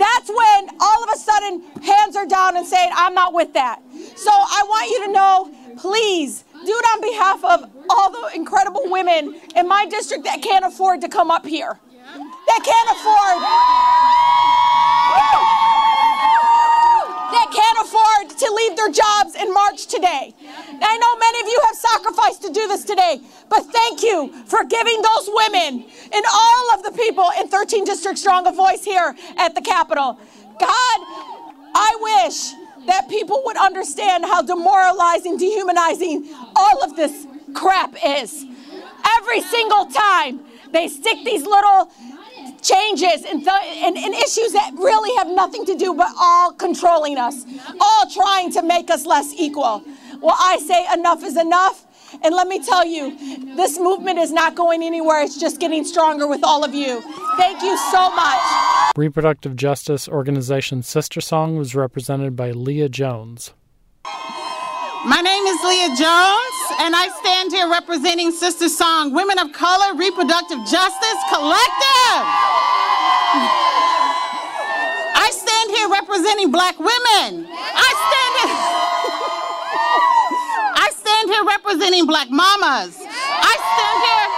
that's 0.00 0.28
when 0.28 0.68
all 0.80 1.04
of 1.04 1.10
a 1.14 1.18
sudden 1.18 1.62
hands 1.82 2.16
are 2.16 2.26
down 2.26 2.56
and 2.56 2.66
saying, 2.66 2.90
I'm 2.94 3.14
not 3.14 3.32
with 3.34 3.52
that. 3.52 3.80
So 4.16 4.30
I 4.30 4.64
want 4.66 4.90
you 4.90 5.06
to 5.06 5.12
know, 5.12 5.50
please 5.76 6.42
do 6.52 6.72
it 6.72 6.84
on 6.94 7.00
behalf 7.02 7.44
of 7.44 7.70
all 7.90 8.10
the 8.10 8.30
incredible 8.34 8.82
women 8.86 9.38
in 9.54 9.68
my 9.68 9.84
district 9.86 10.24
that 10.24 10.42
can't 10.42 10.64
afford 10.64 11.02
to 11.02 11.08
come 11.08 11.30
up 11.30 11.46
here. 11.46 11.78
That 12.46 12.64
can't 12.64 12.90
afford. 12.96 13.44
That 17.40 17.52
can't 17.54 17.88
afford 17.88 18.38
to 18.38 18.52
leave 18.52 18.76
their 18.76 18.90
jobs 18.90 19.34
in 19.34 19.54
March 19.54 19.86
today. 19.86 20.34
I 20.82 20.98
know 20.98 21.16
many 21.16 21.40
of 21.40 21.46
you 21.46 21.58
have 21.68 21.76
sacrificed 21.76 22.42
to 22.42 22.52
do 22.52 22.68
this 22.68 22.84
today, 22.84 23.18
but 23.48 23.64
thank 23.64 24.02
you 24.02 24.30
for 24.44 24.62
giving 24.64 25.00
those 25.00 25.30
women 25.32 25.86
and 26.12 26.24
all 26.30 26.74
of 26.74 26.82
the 26.82 26.92
people 26.92 27.30
in 27.40 27.48
13 27.48 27.86
District 27.86 28.18
Strong 28.18 28.46
a 28.46 28.52
voice 28.52 28.84
here 28.84 29.16
at 29.38 29.54
the 29.54 29.62
Capitol. 29.62 30.18
God, 30.60 30.98
I 31.74 32.26
wish 32.28 32.52
that 32.86 33.08
people 33.08 33.40
would 33.46 33.56
understand 33.56 34.26
how 34.26 34.42
demoralizing, 34.42 35.38
dehumanizing 35.38 36.28
all 36.54 36.84
of 36.84 36.94
this 36.94 37.26
crap 37.54 37.94
is. 38.04 38.44
Every 39.16 39.40
single 39.40 39.86
time 39.86 40.40
they 40.72 40.88
stick 40.88 41.24
these 41.24 41.44
little 41.44 41.90
changes 42.62 43.24
and, 43.24 43.42
th- 43.42 43.84
and, 43.84 43.96
and, 43.96 44.14
issues 44.14 44.52
that 44.52 44.72
really 44.76 45.14
have 45.16 45.28
nothing 45.28 45.64
to 45.66 45.74
do 45.76 45.94
but 45.94 46.12
all 46.18 46.52
controlling 46.52 47.16
us, 47.16 47.44
all 47.80 48.10
trying 48.10 48.52
to 48.52 48.62
make 48.62 48.90
us 48.90 49.06
less 49.06 49.32
equal. 49.34 49.82
Well, 50.20 50.36
I 50.38 50.58
say 50.58 50.86
enough 50.92 51.22
is 51.24 51.36
enough. 51.36 51.86
And 52.22 52.34
let 52.34 52.48
me 52.48 52.62
tell 52.62 52.84
you, 52.84 53.16
this 53.56 53.78
movement 53.78 54.18
is 54.18 54.32
not 54.32 54.56
going 54.56 54.82
anywhere. 54.82 55.22
It's 55.22 55.38
just 55.38 55.60
getting 55.60 55.84
stronger 55.84 56.26
with 56.26 56.42
all 56.42 56.64
of 56.64 56.74
you. 56.74 57.00
Thank 57.36 57.62
you 57.62 57.76
so 57.76 58.14
much. 58.14 58.40
Reproductive 58.96 59.54
Justice 59.54 60.08
Organization 60.08 60.82
SisterSong 60.82 61.56
was 61.56 61.74
represented 61.74 62.34
by 62.34 62.50
Leah 62.50 62.88
Jones. 62.88 63.54
My 65.06 65.22
name 65.22 65.44
is 65.46 65.56
Leah 65.64 65.96
Jones, 65.96 66.56
and 66.84 66.92
I 66.94 67.08
stand 67.24 67.52
here 67.52 67.70
representing 67.70 68.32
SisterSong, 68.32 69.14
Women 69.14 69.38
of 69.38 69.50
Color 69.52 69.96
Reproductive 69.96 70.58
Justice 70.68 71.20
Collective. 71.32 72.20
I 75.16 75.30
stand 75.32 75.70
here 75.70 75.88
representing 76.10 76.50
black 76.50 76.76
women. 76.78 77.46
I 77.48 77.90
stand 78.08 78.34
here. 78.40 78.50
I 80.74 80.90
stand 80.96 81.30
here 81.30 81.44
representing 81.44 82.06
black 82.06 82.30
mamas. 82.30 82.98
I 82.98 83.56
stand 83.70 84.02
here. 84.08 84.28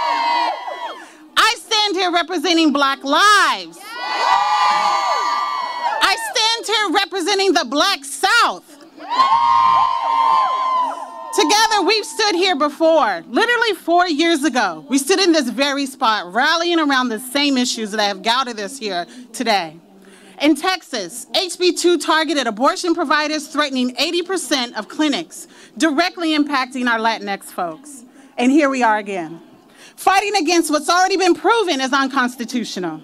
I 1.35 1.55
stand 1.57 1.95
here 1.95 2.11
representing 2.11 2.71
black 2.73 3.03
lives. 3.03 3.79
I 6.01 6.15
stand 6.31 6.65
here 6.67 6.91
representing 6.93 7.53
the 7.53 7.65
black 7.65 8.05
South. 8.05 8.69
Together, 11.33 11.81
we've 11.87 12.05
stood 12.05 12.35
here 12.35 12.55
before, 12.55 13.23
literally 13.27 13.73
four 13.73 14.07
years 14.07 14.43
ago. 14.43 14.85
We 14.87 14.99
stood 14.99 15.19
in 15.19 15.31
this 15.31 15.49
very 15.49 15.87
spot, 15.87 16.31
rallying 16.31 16.79
around 16.79 17.09
the 17.09 17.19
same 17.19 17.57
issues 17.57 17.89
that 17.91 18.01
have 18.01 18.21
gathered 18.21 18.59
us 18.59 18.77
here 18.77 19.07
today. 19.31 19.79
In 20.41 20.55
Texas, 20.55 21.27
HB2 21.33 22.03
targeted 22.03 22.47
abortion 22.47 22.95
providers, 22.95 23.47
threatening 23.47 23.95
80% 23.95 24.73
of 24.73 24.87
clinics, 24.87 25.47
directly 25.77 26.35
impacting 26.35 26.87
our 26.89 26.99
Latinx 26.99 27.45
folks. 27.45 28.03
And 28.37 28.51
here 28.51 28.69
we 28.69 28.81
are 28.81 28.97
again, 28.97 29.41
fighting 29.95 30.35
against 30.35 30.71
what's 30.71 30.89
already 30.89 31.17
been 31.17 31.35
proven 31.35 31.79
as 31.79 31.93
unconstitutional. 31.93 33.01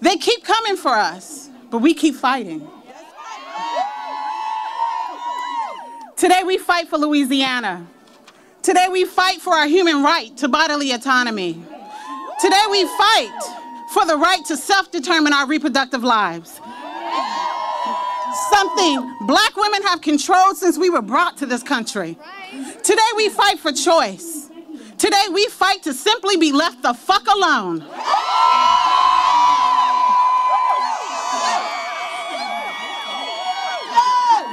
They 0.00 0.16
keep 0.16 0.44
coming 0.44 0.76
for 0.76 0.92
us, 0.92 1.48
but 1.70 1.78
we 1.78 1.94
keep 1.94 2.14
fighting. 2.14 2.68
Today 6.16 6.42
we 6.44 6.58
fight 6.58 6.88
for 6.88 6.98
Louisiana. 6.98 7.86
Today 8.62 8.88
we 8.90 9.04
fight 9.04 9.40
for 9.40 9.54
our 9.54 9.66
human 9.66 10.02
right 10.02 10.36
to 10.36 10.48
bodily 10.48 10.92
autonomy. 10.92 11.62
Today 12.40 12.64
we 12.70 12.86
fight 12.86 13.58
for 13.92 14.04
the 14.06 14.16
right 14.16 14.44
to 14.46 14.56
self 14.56 14.90
determine 14.90 15.32
our 15.32 15.46
reproductive 15.46 16.04
lives. 16.04 16.60
Something 18.50 19.16
black 19.26 19.56
women 19.56 19.82
have 19.82 20.00
controlled 20.00 20.56
since 20.56 20.76
we 20.78 20.90
were 20.90 21.02
brought 21.02 21.36
to 21.38 21.46
this 21.46 21.62
country. 21.62 22.18
Today 22.84 23.10
we 23.16 23.28
fight 23.28 23.58
for 23.58 23.72
choice. 23.72 24.50
Today 24.98 25.24
we 25.32 25.46
fight 25.46 25.82
to 25.84 25.94
simply 25.94 26.36
be 26.36 26.52
left 26.52 26.82
the 26.82 26.92
fuck 26.92 27.26
alone. 27.26 27.80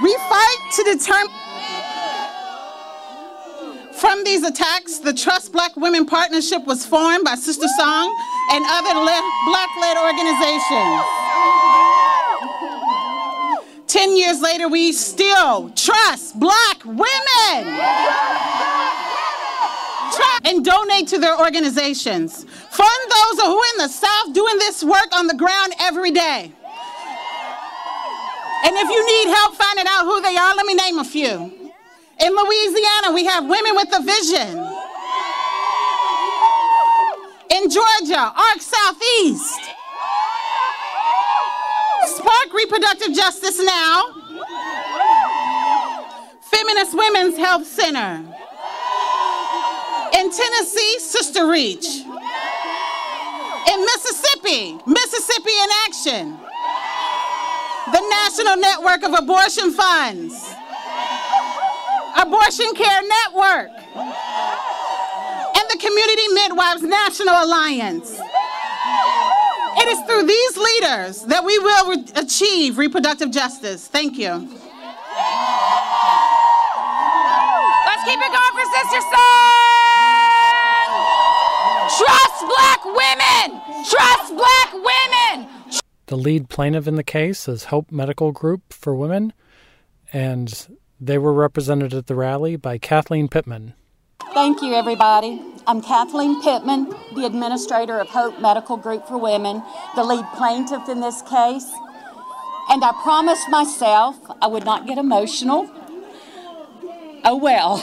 We 0.04 0.14
fight 0.30 0.58
to 0.76 0.84
determine. 0.84 1.45
From 4.06 4.24
these 4.24 4.44
attacks, 4.44 5.00
the 5.00 5.16
Trust 5.16 5.52
Black 5.52 5.76
Women 5.76 6.06
Partnership 6.06 6.64
was 6.68 6.86
formed 6.86 7.24
by 7.24 7.34
Sister 7.34 7.68
Song 7.76 8.16
and 8.52 8.64
other 8.70 8.94
black-led 8.94 9.98
organizations. 9.98 11.02
Ten 13.88 14.16
years 14.16 14.42
later, 14.42 14.68
we 14.70 14.92
still 14.92 15.72
trust 15.72 16.40
black 16.40 16.86
women 16.86 17.80
and 20.46 20.64
donate 20.64 21.08
to 21.08 21.18
their 21.18 21.40
organizations. 21.40 22.44
Fund 22.44 23.10
those 23.10 23.42
who 23.44 23.58
are 23.58 23.66
in 23.74 23.78
the 23.80 23.90
South 23.90 24.34
doing 24.36 24.60
this 24.60 24.84
work 24.84 25.16
on 25.16 25.26
the 25.26 25.34
ground 25.34 25.74
every 25.80 26.12
day. 26.12 26.52
And 28.66 28.76
if 28.78 28.88
you 28.88 29.04
need 29.04 29.34
help 29.34 29.56
finding 29.56 29.86
out 29.90 30.04
who 30.04 30.22
they 30.22 30.38
are, 30.38 30.56
let 30.56 30.68
me 30.68 30.76
name 30.76 31.00
a 31.00 31.04
few. 31.04 31.55
In 32.18 32.34
Louisiana, 32.34 33.12
we 33.14 33.26
have 33.26 33.46
Women 33.46 33.76
with 33.76 33.94
a 33.94 34.02
Vision. 34.02 34.58
In 37.52 37.70
Georgia, 37.70 38.20
ARC 38.20 38.62
Southeast. 38.62 39.60
Spark 42.06 42.54
Reproductive 42.54 43.14
Justice 43.14 43.62
Now. 43.62 44.04
Feminist 46.42 46.96
Women's 46.98 47.38
Health 47.38 47.68
Center. 47.68 48.24
In 50.14 50.32
Tennessee, 50.32 51.00
Sister 51.00 51.48
Reach. 51.48 51.86
In 53.68 53.86
Mississippi, 53.86 54.80
Mississippi 54.88 55.52
in 55.52 55.70
Action. 55.88 56.38
The 57.92 58.02
National 58.10 58.56
Network 58.56 59.04
of 59.04 59.14
Abortion 59.14 59.72
Funds. 59.72 60.56
Abortion 62.18 62.74
Care 62.76 63.02
Network, 63.02 63.72
and 63.96 65.66
the 65.70 65.78
Community 65.80 66.28
Midwives 66.34 66.82
National 66.82 67.44
Alliance. 67.44 68.20
It 69.78 69.88
is 69.90 70.00
through 70.08 70.26
these 70.26 70.58
leaders 70.58 71.24
that 71.24 71.44
we 71.44 71.60
will 71.60 71.90
re- 71.90 72.06
achieve 72.16 72.78
reproductive 72.78 73.32
justice. 73.32 73.88
Thank 73.88 74.18
you. 74.18 74.30
Let's 77.86 78.04
keep 78.08 78.20
it 78.20 78.32
going 78.32 78.54
for 78.56 78.66
Sister 78.72 79.02
Song! 79.12 79.66
Trust 82.00 82.40
black 82.48 82.86
women! 82.86 83.62
Trust 83.90 84.36
black 84.36 84.74
women! 84.74 85.50
The 86.08 86.18
lead 86.18 86.50
plaintiff 86.50 86.88
in 86.88 86.96
the 86.96 87.04
case 87.04 87.48
is 87.50 87.66
Hope 87.66 87.92
Medical 87.92 88.32
Group 88.32 88.72
for 88.72 88.96
Women, 88.96 89.34
and 90.14 90.68
they 91.00 91.18
were 91.18 91.34
represented 91.34 91.94
at 91.94 92.08
the 92.08 92.16
rally 92.16 92.56
by 92.56 92.78
Kathleen 92.78 93.28
Pittman. 93.28 93.74
Thank 94.34 94.62
you, 94.62 94.74
everybody. 94.74 95.42
I'm 95.68 95.82
Kathleen 95.82 96.42
Pittman, 96.42 96.94
the 97.16 97.26
administrator 97.26 98.00
of 98.00 98.10
Hope 98.10 98.40
Medical 98.40 98.78
Group 98.78 99.08
for 99.08 99.18
Women, 99.18 99.64
the 99.96 100.04
lead 100.04 100.26
plaintiff 100.36 100.88
in 100.90 101.02
this 101.02 101.22
case. 101.24 101.72
And 102.70 102.84
I 102.84 102.92
promised 103.04 103.50
myself 103.50 104.18
I 104.42 104.48
would 104.48 104.66
not 104.66 104.88
get 104.88 104.98
emotional. 104.98 105.70
Oh 107.24 107.38
well. 107.38 107.82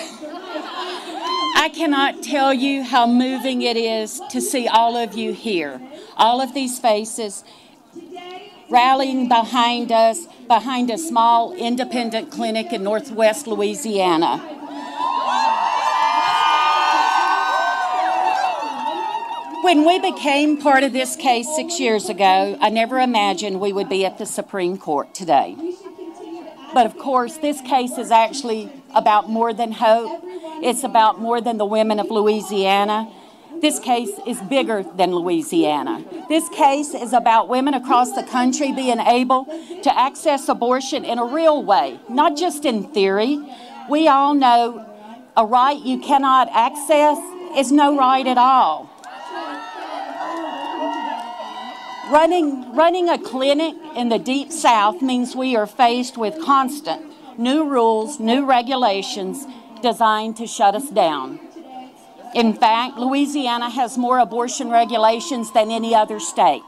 I 1.54 1.70
cannot 1.74 2.22
tell 2.22 2.52
you 2.52 2.82
how 2.82 3.06
moving 3.06 3.62
it 3.62 3.76
is 3.76 4.20
to 4.30 4.40
see 4.40 4.66
all 4.66 4.96
of 4.96 5.14
you 5.16 5.32
here, 5.32 5.80
all 6.16 6.40
of 6.40 6.54
these 6.54 6.78
faces 6.78 7.44
rallying 8.72 9.28
behind 9.28 9.92
us, 9.92 10.26
behind 10.48 10.90
a 10.90 10.96
small 10.96 11.52
independent 11.54 12.30
clinic 12.30 12.72
in 12.72 12.82
northwest 12.82 13.46
Louisiana. 13.46 14.38
When 19.62 19.86
we 19.86 19.98
became 20.00 20.60
part 20.60 20.82
of 20.82 20.92
this 20.92 21.16
case 21.16 21.46
six 21.54 21.78
years 21.78 22.08
ago, 22.08 22.58
I 22.60 22.70
never 22.70 22.98
imagined 22.98 23.60
we 23.60 23.72
would 23.72 23.90
be 23.90 24.06
at 24.06 24.16
the 24.16 24.26
Supreme 24.26 24.78
Court 24.78 25.14
today. 25.14 25.54
But 26.72 26.86
of 26.86 26.96
course, 26.96 27.36
this 27.36 27.60
case 27.60 27.98
is 27.98 28.10
actually 28.10 28.72
about 28.94 29.28
more 29.28 29.52
than 29.52 29.72
hope. 29.72 30.22
It's 30.62 30.82
about 30.82 31.20
more 31.20 31.42
than 31.42 31.58
the 31.58 31.66
women 31.66 32.00
of 32.00 32.10
Louisiana. 32.10 33.12
This 33.62 33.78
case 33.78 34.10
is 34.26 34.40
bigger 34.40 34.82
than 34.82 35.14
Louisiana. 35.14 36.04
This 36.28 36.48
case 36.48 36.94
is 36.94 37.12
about 37.12 37.48
women 37.48 37.74
across 37.74 38.10
the 38.10 38.24
country 38.24 38.72
being 38.72 38.98
able 38.98 39.44
to 39.84 39.96
access 39.96 40.48
abortion 40.48 41.04
in 41.04 41.20
a 41.20 41.24
real 41.24 41.62
way, 41.62 42.00
not 42.08 42.36
just 42.36 42.64
in 42.64 42.82
theory. 42.92 43.38
We 43.88 44.08
all 44.08 44.34
know 44.34 44.84
a 45.36 45.46
right 45.46 45.78
you 45.78 46.00
cannot 46.00 46.48
access 46.50 47.18
is 47.56 47.70
no 47.70 47.96
right 47.96 48.26
at 48.26 48.36
all. 48.36 48.90
Running, 52.10 52.74
running 52.74 53.08
a 53.08 53.16
clinic 53.16 53.76
in 53.94 54.08
the 54.08 54.18
Deep 54.18 54.50
South 54.50 55.00
means 55.00 55.36
we 55.36 55.54
are 55.54 55.68
faced 55.68 56.18
with 56.18 56.42
constant 56.42 57.06
new 57.38 57.62
rules, 57.70 58.18
new 58.18 58.44
regulations 58.44 59.46
designed 59.82 60.36
to 60.38 60.48
shut 60.48 60.74
us 60.74 60.90
down. 60.90 61.38
In 62.34 62.54
fact, 62.54 62.96
Louisiana 62.96 63.68
has 63.68 63.98
more 63.98 64.18
abortion 64.18 64.70
regulations 64.70 65.52
than 65.52 65.70
any 65.70 65.94
other 65.94 66.18
state. 66.18 66.62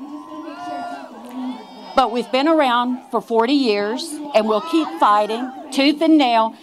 But 1.96 2.10
we've 2.10 2.30
been 2.30 2.48
around 2.48 3.10
for 3.10 3.22
40 3.22 3.52
years 3.52 4.02
and 4.34 4.46
we'll 4.46 4.60
keep 4.60 4.88
fighting 4.98 5.50
tooth 5.72 6.02
and 6.02 6.18
nail 6.18 6.54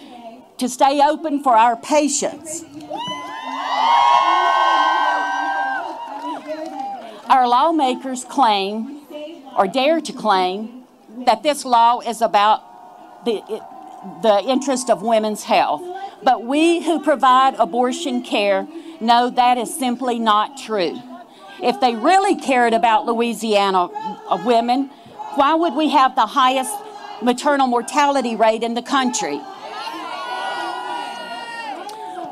to 0.58 0.70
stay 0.70 1.02
open 1.02 1.42
for 1.42 1.56
our 1.56 1.76
patients. 1.78 2.64
Our 7.28 7.48
lawmakers 7.48 8.26
claim, 8.26 9.02
or 9.58 9.66
dare 9.66 10.02
to 10.02 10.14
claim, 10.14 10.84
that 11.26 11.44
this 11.44 11.66
law 11.66 12.02
is 12.02 12.22
about 12.22 13.26
the, 13.26 13.42
the 14.22 14.44
interest 14.46 14.90
of 14.90 15.02
women's 15.02 15.44
health. 15.44 15.82
But 16.24 16.44
we 16.44 16.84
who 16.84 17.02
provide 17.02 17.56
abortion 17.56 18.22
care 18.22 18.68
know 19.02 19.30
that 19.30 19.58
is 19.58 19.74
simply 19.74 20.20
not 20.20 20.58
true. 20.58 21.02
If 21.62 21.80
they 21.80 21.96
really 21.96 22.36
cared 22.36 22.74
about 22.74 23.06
Louisiana 23.06 23.90
women, 24.46 24.90
why 25.36 25.56
would 25.56 25.76
we 25.76 25.90
have 25.90 26.16
the 26.16 26.26
highest 26.26 26.74
maternal 27.22 27.68
mortality 27.68 28.36
rate 28.36 28.64
in 28.64 28.74
the 28.74 28.82
country? 28.82 29.40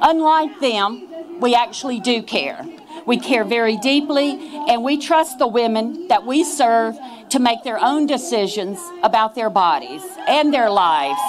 Unlike 0.01 0.59
them, 0.59 1.07
we 1.39 1.55
actually 1.55 1.99
do 1.99 2.23
care. 2.23 2.65
We 3.05 3.17
care 3.17 3.43
very 3.43 3.77
deeply, 3.77 4.39
and 4.67 4.83
we 4.83 4.97
trust 4.97 5.39
the 5.39 5.47
women 5.47 6.07
that 6.07 6.25
we 6.25 6.43
serve 6.43 6.97
to 7.29 7.39
make 7.39 7.63
their 7.63 7.79
own 7.79 8.05
decisions 8.05 8.79
about 9.03 9.35
their 9.35 9.49
bodies 9.49 10.03
and 10.27 10.53
their 10.53 10.69
lives. 10.69 11.19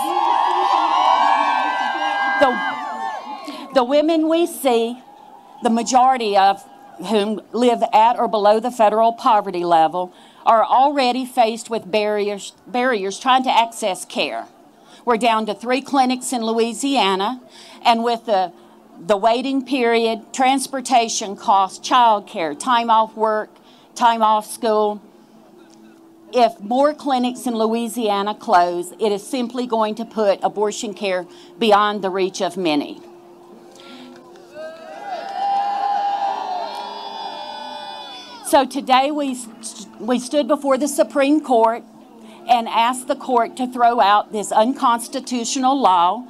The, 2.41 3.75
the 3.75 3.85
women 3.85 4.29
we 4.29 4.47
see, 4.47 5.03
the 5.63 5.71
majority 5.71 6.37
of 6.37 6.65
whom 7.09 7.41
live 7.53 7.83
at 7.93 8.19
or 8.19 8.29
below 8.29 8.61
the 8.61 8.71
federal 8.71 9.13
poverty 9.13 9.65
level, 9.65 10.13
are 10.45 10.65
already 10.65 11.25
faced 11.25 11.71
with 11.71 11.91
barriers, 11.91 12.53
barriers 12.67 13.19
trying 13.19 13.43
to 13.43 13.51
access 13.51 14.05
care. 14.05 14.47
We're 15.05 15.17
down 15.17 15.47
to 15.47 15.55
three 15.55 15.81
clinics 15.81 16.33
in 16.33 16.43
Louisiana, 16.43 17.41
and 17.85 18.05
with 18.05 18.27
the 18.27 18.53
the 19.07 19.17
waiting 19.17 19.65
period, 19.65 20.33
transportation 20.33 21.35
costs, 21.35 21.79
child 21.79 22.27
care, 22.27 22.55
time 22.55 22.91
off 22.91 23.17
work, 23.17 23.51
time 23.95 24.23
off 24.23 24.47
school. 24.47 25.01
If 26.33 26.61
more 26.61 26.93
clinics 26.93 27.47
in 27.47 27.55
Louisiana 27.55 28.35
close, 28.35 28.93
it 29.01 29.11
is 29.11 29.27
simply 29.27 29.67
going 29.67 29.95
to 29.97 30.05
put 30.05 30.39
abortion 30.43 30.95
care 30.95 31.27
beyond 31.59 32.03
the 32.03 32.11
reach 32.11 32.43
of 32.43 32.57
many. 32.57 33.01
So 38.51 38.67
today 38.67 39.13
we, 39.13 39.39
we 40.01 40.19
stood 40.19 40.49
before 40.49 40.77
the 40.77 40.89
Supreme 40.89 41.41
Court 41.41 41.85
and 42.49 42.67
asked 42.67 43.07
the 43.07 43.15
court 43.15 43.57
to 43.59 43.69
throw 43.69 44.01
out 44.01 44.33
this 44.33 44.51
unconstitutional 44.51 45.81
law 45.81 46.27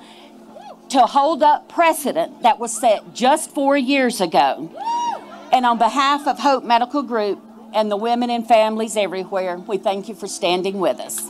to 0.90 1.00
hold 1.06 1.42
up 1.42 1.70
precedent 1.70 2.42
that 2.42 2.58
was 2.58 2.78
set 2.78 3.14
just 3.14 3.52
four 3.52 3.74
years 3.74 4.20
ago. 4.20 4.70
And 5.50 5.64
on 5.64 5.78
behalf 5.78 6.26
of 6.26 6.40
Hope 6.40 6.62
Medical 6.62 7.02
Group 7.02 7.40
and 7.72 7.90
the 7.90 7.96
women 7.96 8.28
and 8.28 8.46
families 8.46 8.98
everywhere, 8.98 9.56
we 9.56 9.78
thank 9.78 10.06
you 10.06 10.14
for 10.14 10.28
standing 10.28 10.78
with 10.78 11.00
us. 11.00 11.26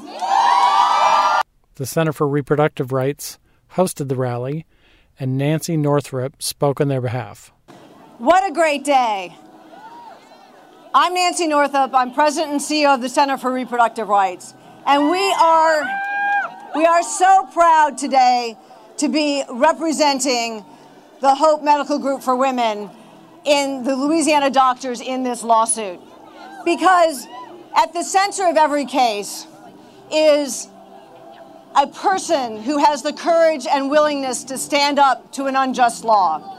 The 1.77 1.87
Center 1.87 2.13
for 2.13 2.27
Reproductive 2.27 2.91
Rights 2.91 3.39
hosted 3.75 4.09
the 4.09 4.17
rally, 4.17 4.67
and 5.21 5.39
Nancy 5.39 5.77
Northup 5.77 6.43
spoke 6.43 6.81
on 6.81 6.89
their 6.89 7.01
behalf. 7.01 7.53
What 8.19 8.45
a 8.45 8.53
great 8.53 8.85
day! 8.85 9.37
I'm 10.93 11.15
Nancy 11.15 11.47
Northup. 11.47 11.95
I'm 11.95 12.13
president 12.13 12.51
and 12.51 12.61
CEO 12.61 12.93
of 12.93 13.01
the 13.01 13.09
Center 13.09 13.37
for 13.37 13.53
Reproductive 13.53 14.09
Rights. 14.09 14.55
And 14.85 15.09
we 15.09 15.33
are, 15.41 15.89
we 16.75 16.85
are 16.85 17.05
so 17.05 17.47
proud 17.53 17.97
today 17.97 18.59
to 18.97 19.09
be 19.09 19.45
representing 19.49 20.65
the 21.21 21.33
Hope 21.33 21.63
Medical 21.63 22.01
Group 22.01 22.23
for 22.23 22.35
Women 22.35 22.91
in 23.45 23.85
the 23.85 23.95
Louisiana 23.95 24.51
doctors 24.51 25.01
in 25.01 25.23
this 25.23 25.45
lawsuit. 25.45 26.01
Because 26.65 27.25
at 27.77 27.93
the 27.93 28.03
center 28.03 28.49
of 28.49 28.57
every 28.57 28.85
case 28.85 29.47
is 30.11 30.69
a 31.77 31.87
person 31.87 32.61
who 32.61 32.79
has 32.79 33.03
the 33.03 33.13
courage 33.13 33.65
and 33.65 33.91
willingness 33.91 34.43
to 34.43 34.59
stand 34.59 34.99
up 34.99 35.31
to 35.35 35.45
an 35.45 35.55
unjust 35.55 36.03
law. 36.03 36.59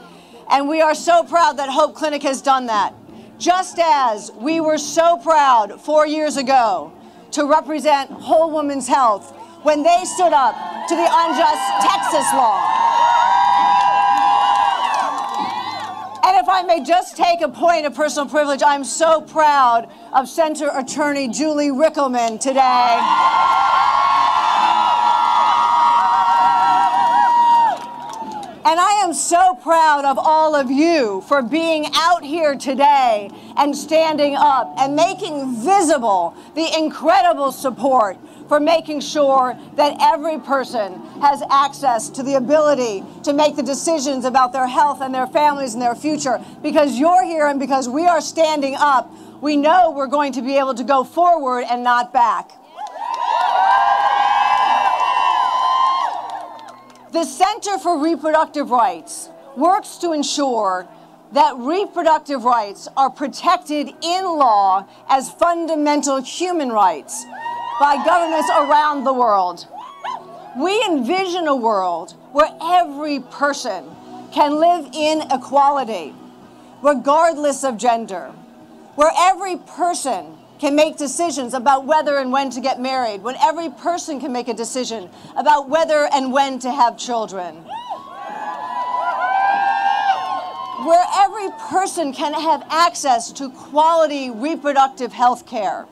And 0.50 0.70
we 0.70 0.80
are 0.80 0.94
so 0.94 1.22
proud 1.22 1.58
that 1.58 1.68
Hope 1.68 1.94
Clinic 1.94 2.22
has 2.22 2.40
done 2.40 2.64
that 2.66 2.94
just 3.42 3.80
as 3.80 4.30
we 4.36 4.60
were 4.60 4.78
so 4.78 5.16
proud 5.16 5.80
four 5.80 6.06
years 6.06 6.36
ago 6.36 6.92
to 7.32 7.44
represent 7.44 8.08
Whole 8.08 8.52
Woman's 8.52 8.86
Health 8.86 9.32
when 9.64 9.82
they 9.82 10.04
stood 10.04 10.32
up 10.32 10.54
to 10.86 10.94
the 10.94 11.08
unjust 11.10 11.60
Texas 11.82 12.32
law. 12.34 12.62
And 16.24 16.38
if 16.38 16.48
I 16.48 16.62
may 16.64 16.84
just 16.84 17.16
take 17.16 17.40
a 17.40 17.48
point 17.48 17.84
of 17.84 17.96
personal 17.96 18.28
privilege, 18.28 18.62
I'm 18.64 18.84
so 18.84 19.20
proud 19.20 19.90
of 20.12 20.28
Center 20.28 20.70
Attorney 20.72 21.26
Julie 21.26 21.70
Rikelman 21.70 22.38
today. 22.38 22.98
And 28.64 28.78
I 28.78 29.02
am 29.02 29.12
so 29.12 29.54
proud 29.56 30.04
of 30.04 30.18
all 30.18 30.54
of 30.54 30.70
you 30.70 31.20
for 31.22 31.42
being 31.42 31.86
out 31.94 32.22
here 32.22 32.54
today 32.54 33.28
and 33.56 33.76
standing 33.76 34.36
up 34.36 34.72
and 34.78 34.94
making 34.94 35.56
visible 35.56 36.36
the 36.54 36.68
incredible 36.78 37.50
support 37.50 38.16
for 38.46 38.60
making 38.60 39.00
sure 39.00 39.58
that 39.74 39.96
every 40.00 40.38
person 40.38 41.00
has 41.20 41.42
access 41.50 42.08
to 42.10 42.22
the 42.22 42.34
ability 42.34 43.02
to 43.24 43.32
make 43.32 43.56
the 43.56 43.64
decisions 43.64 44.24
about 44.24 44.52
their 44.52 44.68
health 44.68 45.00
and 45.00 45.12
their 45.12 45.26
families 45.26 45.72
and 45.72 45.82
their 45.82 45.96
future. 45.96 46.40
Because 46.62 46.96
you're 46.96 47.24
here 47.24 47.48
and 47.48 47.58
because 47.58 47.88
we 47.88 48.06
are 48.06 48.20
standing 48.20 48.76
up, 48.76 49.12
we 49.40 49.56
know 49.56 49.90
we're 49.90 50.06
going 50.06 50.34
to 50.34 50.42
be 50.42 50.56
able 50.56 50.74
to 50.74 50.84
go 50.84 51.02
forward 51.02 51.64
and 51.68 51.82
not 51.82 52.12
back. 52.12 52.52
The 57.12 57.24
Center 57.24 57.76
for 57.76 58.02
Reproductive 58.02 58.70
Rights 58.70 59.28
works 59.54 59.96
to 59.98 60.12
ensure 60.12 60.88
that 61.32 61.54
reproductive 61.58 62.44
rights 62.44 62.88
are 62.96 63.10
protected 63.10 63.90
in 64.00 64.24
law 64.24 64.88
as 65.10 65.30
fundamental 65.30 66.22
human 66.22 66.70
rights 66.70 67.26
by 67.78 68.02
governments 68.02 68.48
around 68.48 69.04
the 69.04 69.12
world. 69.12 69.66
We 70.58 70.82
envision 70.86 71.48
a 71.48 71.54
world 71.54 72.12
where 72.32 72.48
every 72.62 73.20
person 73.20 73.84
can 74.32 74.58
live 74.58 74.88
in 74.94 75.20
equality, 75.30 76.14
regardless 76.80 77.62
of 77.62 77.76
gender, 77.76 78.32
where 78.94 79.12
every 79.18 79.58
person 79.58 80.38
can 80.62 80.76
make 80.76 80.96
decisions 80.96 81.54
about 81.54 81.86
whether 81.86 82.18
and 82.18 82.30
when 82.30 82.48
to 82.48 82.60
get 82.60 82.80
married, 82.80 83.20
when 83.20 83.34
every 83.42 83.68
person 83.68 84.20
can 84.20 84.32
make 84.32 84.46
a 84.46 84.54
decision 84.54 85.10
about 85.36 85.68
whether 85.68 86.08
and 86.12 86.32
when 86.32 86.56
to 86.56 86.70
have 86.70 86.96
children. 86.96 87.56
Where 90.86 91.04
every 91.16 91.48
person 91.68 92.12
can 92.12 92.32
have 92.32 92.64
access 92.70 93.32
to 93.32 93.50
quality 93.50 94.30
reproductive 94.30 95.12
health 95.12 95.46
care, 95.46 95.84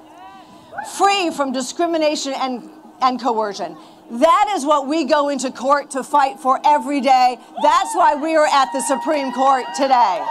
free 0.97 1.33
from 1.33 1.51
discrimination 1.51 2.33
and, 2.37 2.71
and 3.03 3.21
coercion. 3.21 3.77
That 4.09 4.53
is 4.55 4.65
what 4.65 4.87
we 4.87 5.03
go 5.03 5.31
into 5.31 5.51
court 5.51 5.91
to 5.91 6.05
fight 6.05 6.39
for 6.39 6.61
every 6.65 7.01
day. 7.01 7.39
That's 7.61 7.93
why 7.97 8.15
we 8.15 8.37
are 8.37 8.47
at 8.47 8.69
the 8.73 8.83
Supreme 8.83 9.33
Court 9.33 9.65
today. 9.77 10.25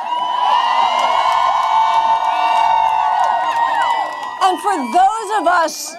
And 4.49 4.59
for 4.61 4.75
those 4.75 5.41
of 5.41 5.45
us 5.45 5.95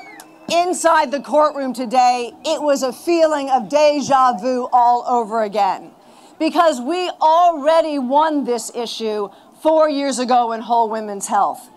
inside 0.50 1.12
the 1.12 1.20
courtroom 1.20 1.72
today, 1.72 2.32
it 2.44 2.60
was 2.60 2.82
a 2.82 2.92
feeling 2.92 3.48
of 3.48 3.68
deja 3.68 4.36
vu 4.38 4.68
all 4.72 5.04
over 5.06 5.44
again. 5.44 5.92
Because 6.36 6.80
we 6.80 7.08
already 7.20 8.00
won 8.00 8.42
this 8.42 8.72
issue 8.74 9.28
four 9.62 9.88
years 9.88 10.18
ago 10.18 10.50
in 10.50 10.62
Whole 10.62 10.90
Women's 10.90 11.28
Health. 11.28 11.70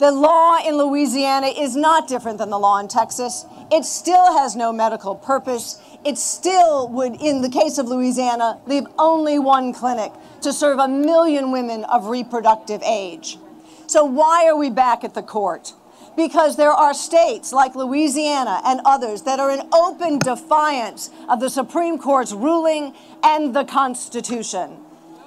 The 0.00 0.10
law 0.10 0.58
in 0.66 0.76
Louisiana 0.78 1.46
is 1.46 1.76
not 1.76 2.08
different 2.08 2.38
than 2.38 2.50
the 2.50 2.58
law 2.58 2.80
in 2.80 2.88
Texas. 2.88 3.46
It 3.70 3.84
still 3.84 4.36
has 4.36 4.56
no 4.56 4.72
medical 4.72 5.14
purpose. 5.14 5.80
It 6.04 6.18
still 6.18 6.88
would, 6.88 7.22
in 7.22 7.40
the 7.40 7.48
case 7.48 7.78
of 7.78 7.86
Louisiana, 7.86 8.60
leave 8.66 8.88
only 8.98 9.38
one 9.38 9.72
clinic 9.72 10.10
to 10.40 10.52
serve 10.52 10.80
a 10.80 10.88
million 10.88 11.52
women 11.52 11.84
of 11.84 12.06
reproductive 12.06 12.82
age. 12.82 13.38
So, 13.86 14.04
why 14.04 14.48
are 14.48 14.56
we 14.56 14.70
back 14.70 15.04
at 15.04 15.14
the 15.14 15.22
court? 15.22 15.72
Because 16.16 16.56
there 16.56 16.72
are 16.72 16.94
states 16.94 17.52
like 17.52 17.74
Louisiana 17.74 18.60
and 18.64 18.80
others 18.84 19.22
that 19.22 19.40
are 19.40 19.50
in 19.50 19.62
open 19.72 20.18
defiance 20.18 21.10
of 21.28 21.40
the 21.40 21.50
Supreme 21.50 21.98
Court's 21.98 22.32
ruling 22.32 22.94
and 23.22 23.54
the 23.54 23.64
Constitution. 23.64 24.78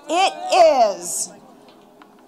It 0.10 1.04
is 1.04 1.32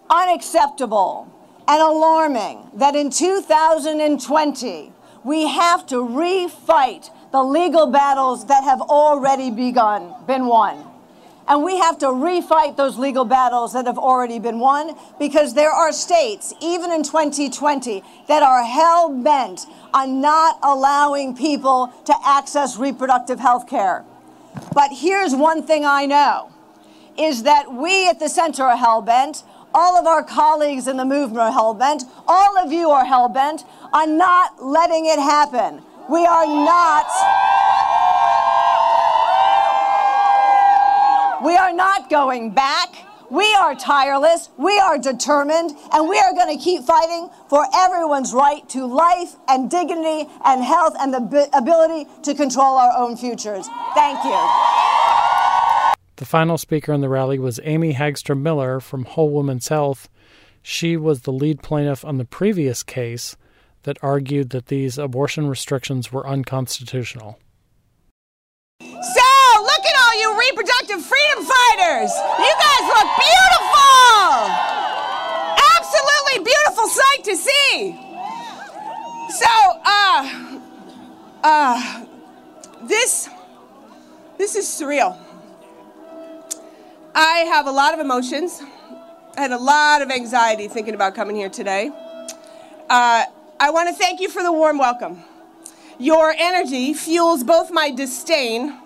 unacceptable 0.10 1.32
and 1.68 1.82
alarming 1.82 2.68
that 2.74 2.96
in 2.96 3.10
2020 3.10 4.92
we 5.24 5.48
have 5.48 5.86
to 5.88 5.96
refight 5.96 7.10
the 7.32 7.44
legal 7.44 7.88
battles 7.88 8.48
that 8.48 8.64
have 8.64 8.82
already 8.82 9.52
begun, 9.52 10.14
been 10.26 10.48
won. 10.48 10.89
And 11.50 11.64
we 11.64 11.80
have 11.80 11.98
to 11.98 12.06
refight 12.06 12.78
those 12.78 13.00
legal 13.00 13.26
battles 13.26 13.74
that 13.74 13.88
have 13.88 13.98
already 13.98 14.38
been 14.38 14.60
won 14.60 14.96
because 15.18 15.56
there 15.56 15.72
are 15.72 15.92
states, 15.92 16.54
even 16.62 16.92
in 16.92 17.02
2020, 17.02 18.04
that 18.28 18.44
are 18.44 18.64
hell 18.64 19.10
bent 19.10 19.66
on 19.92 20.22
not 20.22 20.60
allowing 20.62 21.36
people 21.36 21.92
to 22.06 22.14
access 22.24 22.78
reproductive 22.78 23.40
health 23.40 23.68
care. 23.68 24.06
But 24.76 24.92
here's 24.94 25.34
one 25.34 25.64
thing 25.64 25.86
I 25.86 26.06
know 26.06 26.52
is 27.18 27.42
that 27.44 27.74
we 27.74 28.08
at 28.08 28.20
the 28.20 28.30
center 28.30 28.64
are 28.64 28.78
hell 28.78 29.02
bent. 29.02 29.44
All 29.74 29.98
of 29.98 30.06
our 30.06 30.24
colleagues 30.24 30.88
in 30.88 30.98
the 30.98 31.06
movement 31.06 31.40
are 31.40 31.52
hell 31.52 31.74
bent. 31.74 32.04
All 32.28 32.58
of 32.60 32.72
you 32.72 32.92
are 32.92 33.06
hell 33.06 33.28
bent 33.28 33.64
on 33.92 34.20
not 34.20 34.64
letting 34.64 35.08
it 35.08 35.18
happen. 35.18 35.82
We 36.08 36.28
are 36.28 36.46
not. 36.46 37.08
We 41.44 41.56
are 41.56 41.72
not 41.72 42.10
going 42.10 42.52
back. 42.52 42.90
We 43.30 43.46
are 43.54 43.76
tireless, 43.76 44.50
we 44.58 44.80
are 44.80 44.98
determined, 44.98 45.72
and 45.94 46.10
we 46.10 46.18
are 46.18 46.34
going 46.34 46.58
to 46.58 46.64
keep 46.64 46.84
fighting 46.84 47.30
for 47.48 47.64
everyone's 47.76 48.34
right 48.34 48.68
to 48.70 48.88
life 48.88 49.36
and 49.48 49.70
dignity 49.70 50.28
and 50.44 50.64
health 50.64 50.96
and 51.00 51.14
the 51.14 51.50
ability 51.54 52.10
to 52.24 52.34
control 52.34 52.78
our 52.78 52.92
own 52.98 53.16
futures. 53.16 53.68
Thank 53.94 54.24
you. 54.24 54.32
The 56.16 56.26
final 56.26 56.58
speaker 56.58 56.92
in 56.92 57.02
the 57.02 57.08
rally 57.08 57.38
was 57.38 57.60
Amy 57.64 57.94
Hagstrom 57.94 58.42
Miller 58.42 58.80
from 58.80 59.06
Whole 59.06 59.30
Woman's 59.30 59.68
Health. 59.68 60.10
She 60.64 60.98
was 60.98 61.22
the 61.22 61.32
lead 61.32 61.62
plaintiff 61.62 62.04
on 62.04 62.18
the 62.18 62.26
previous 62.26 62.82
case 62.82 63.38
that 63.84 64.00
argued 64.02 64.50
that 64.50 64.66
these 64.66 64.98
abortion 64.98 65.48
restrictions 65.48 66.12
were 66.12 66.28
unconstitutional. 66.28 67.40
So, 68.82 69.28
look 69.62 69.86
at 69.86 69.96
all 69.96 70.10
reproductive 70.90 71.06
freedom 71.06 71.46
fighters! 71.46 72.12
You 72.40 72.54
guys 72.60 72.86
look 72.88 73.10
beautiful! 73.18 74.50
Absolutely 75.78 76.44
beautiful 76.44 76.88
sight 76.88 77.24
to 77.24 77.36
see! 77.36 78.00
So, 79.30 79.48
uh, 79.86 80.60
uh, 81.44 82.06
this, 82.84 83.30
this 84.38 84.56
is 84.56 84.66
surreal. 84.66 85.18
I 87.14 87.40
have 87.52 87.68
a 87.68 87.72
lot 87.72 87.94
of 87.94 88.00
emotions. 88.00 88.62
I 89.38 89.42
had 89.42 89.52
a 89.52 89.58
lot 89.58 90.02
of 90.02 90.10
anxiety 90.10 90.68
thinking 90.68 90.96
about 90.96 91.16
coming 91.16 91.36
here 91.36 91.50
today. 91.50 91.92
Uh, 92.90 93.26
I 93.60 93.70
want 93.70 93.90
to 93.90 93.96
thank 93.96 94.20
you 94.20 94.30
for 94.30 94.42
the 94.42 94.52
warm 94.52 94.78
welcome. 94.78 95.24
Your 96.00 96.34
energy 96.38 96.94
fuels 96.94 97.44
both 97.44 97.72
my 97.72 97.92
disdain 97.92 98.80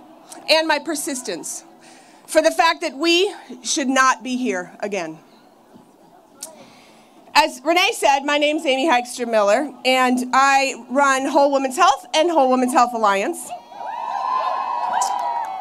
and 0.49 0.67
my 0.67 0.79
persistence 0.79 1.63
for 2.27 2.41
the 2.41 2.51
fact 2.51 2.81
that 2.81 2.95
we 2.97 3.33
should 3.63 3.87
not 3.87 4.23
be 4.23 4.37
here 4.37 4.71
again. 4.79 5.19
As 7.35 7.61
Renee 7.63 7.91
said, 7.93 8.21
my 8.21 8.37
name 8.37 8.57
is 8.57 8.65
Amy 8.65 8.87
Hagstrom 8.87 9.31
Miller, 9.31 9.73
and 9.85 10.29
I 10.33 10.85
run 10.89 11.25
Whole 11.25 11.51
Women's 11.51 11.75
Health 11.75 12.05
and 12.13 12.29
Whole 12.29 12.49
Women's 12.49 12.73
Health 12.73 12.93
Alliance. 12.93 13.49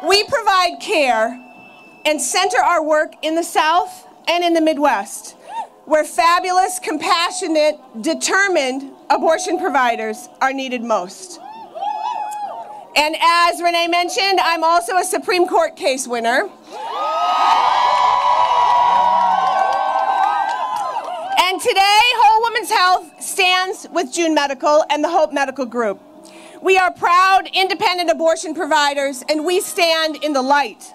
We 0.07 0.23
provide 0.25 0.79
care 0.81 1.39
and 2.05 2.21
center 2.21 2.57
our 2.57 2.83
work 2.83 3.13
in 3.23 3.35
the 3.35 3.43
South 3.43 4.07
and 4.27 4.43
in 4.43 4.53
the 4.53 4.61
Midwest, 4.61 5.35
where 5.85 6.03
fabulous, 6.03 6.79
compassionate, 6.79 7.79
determined 8.01 8.91
abortion 9.09 9.57
providers 9.57 10.29
are 10.41 10.53
needed 10.53 10.83
most. 10.83 11.39
And 12.95 13.15
as 13.19 13.61
Renee 13.61 13.87
mentioned, 13.87 14.39
I'm 14.39 14.63
also 14.63 14.97
a 14.97 15.03
Supreme 15.03 15.47
Court 15.47 15.75
case 15.75 16.07
winner. 16.07 16.41
And 21.39 21.61
today, 21.61 22.01
Whole 22.15 22.41
Woman's 22.41 22.69
Health 22.69 23.21
stands 23.21 23.87
with 23.91 24.13
June 24.13 24.33
Medical 24.33 24.83
and 24.89 25.03
the 25.03 25.09
Hope 25.09 25.33
Medical 25.33 25.65
Group. 25.65 25.99
We 26.61 26.77
are 26.77 26.91
proud, 26.91 27.49
independent 27.53 28.09
abortion 28.09 28.53
providers, 28.53 29.23
and 29.27 29.43
we 29.43 29.59
stand 29.59 30.23
in 30.23 30.33
the 30.33 30.41
light. 30.41 30.93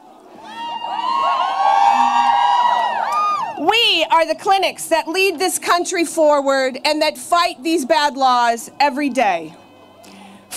We 3.61 4.07
are 4.11 4.25
the 4.25 4.37
clinics 4.39 4.87
that 4.87 5.09
lead 5.09 5.39
this 5.39 5.59
country 5.59 6.05
forward 6.05 6.79
and 6.85 7.03
that 7.03 7.19
fight 7.19 7.63
these 7.63 7.85
bad 7.85 8.17
laws 8.17 8.71
every 8.79 9.11
day. 9.11 9.55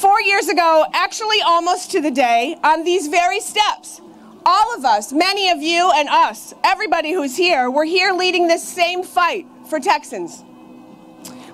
Four 0.02 0.20
years 0.20 0.48
ago, 0.48 0.84
actually 0.94 1.44
almost 1.44 1.92
to 1.92 2.02
the 2.02 2.10
day, 2.10 2.58
on 2.64 2.84
these 2.84 3.08
very 3.08 3.40
steps, 3.40 4.02
all 4.44 4.76
of 4.76 4.84
us, 4.84 5.14
many 5.14 5.52
of 5.52 5.62
you 5.62 5.92
and 5.94 6.10
us, 6.10 6.56
everybody 6.64 7.12
who's 7.14 7.38
here, 7.38 7.70
were 7.70 7.86
here 7.86 8.12
leading 8.12 8.48
this 8.48 8.68
same 8.68 9.04
fight 9.04 9.46
for 9.70 9.80
Texans. 9.80 10.44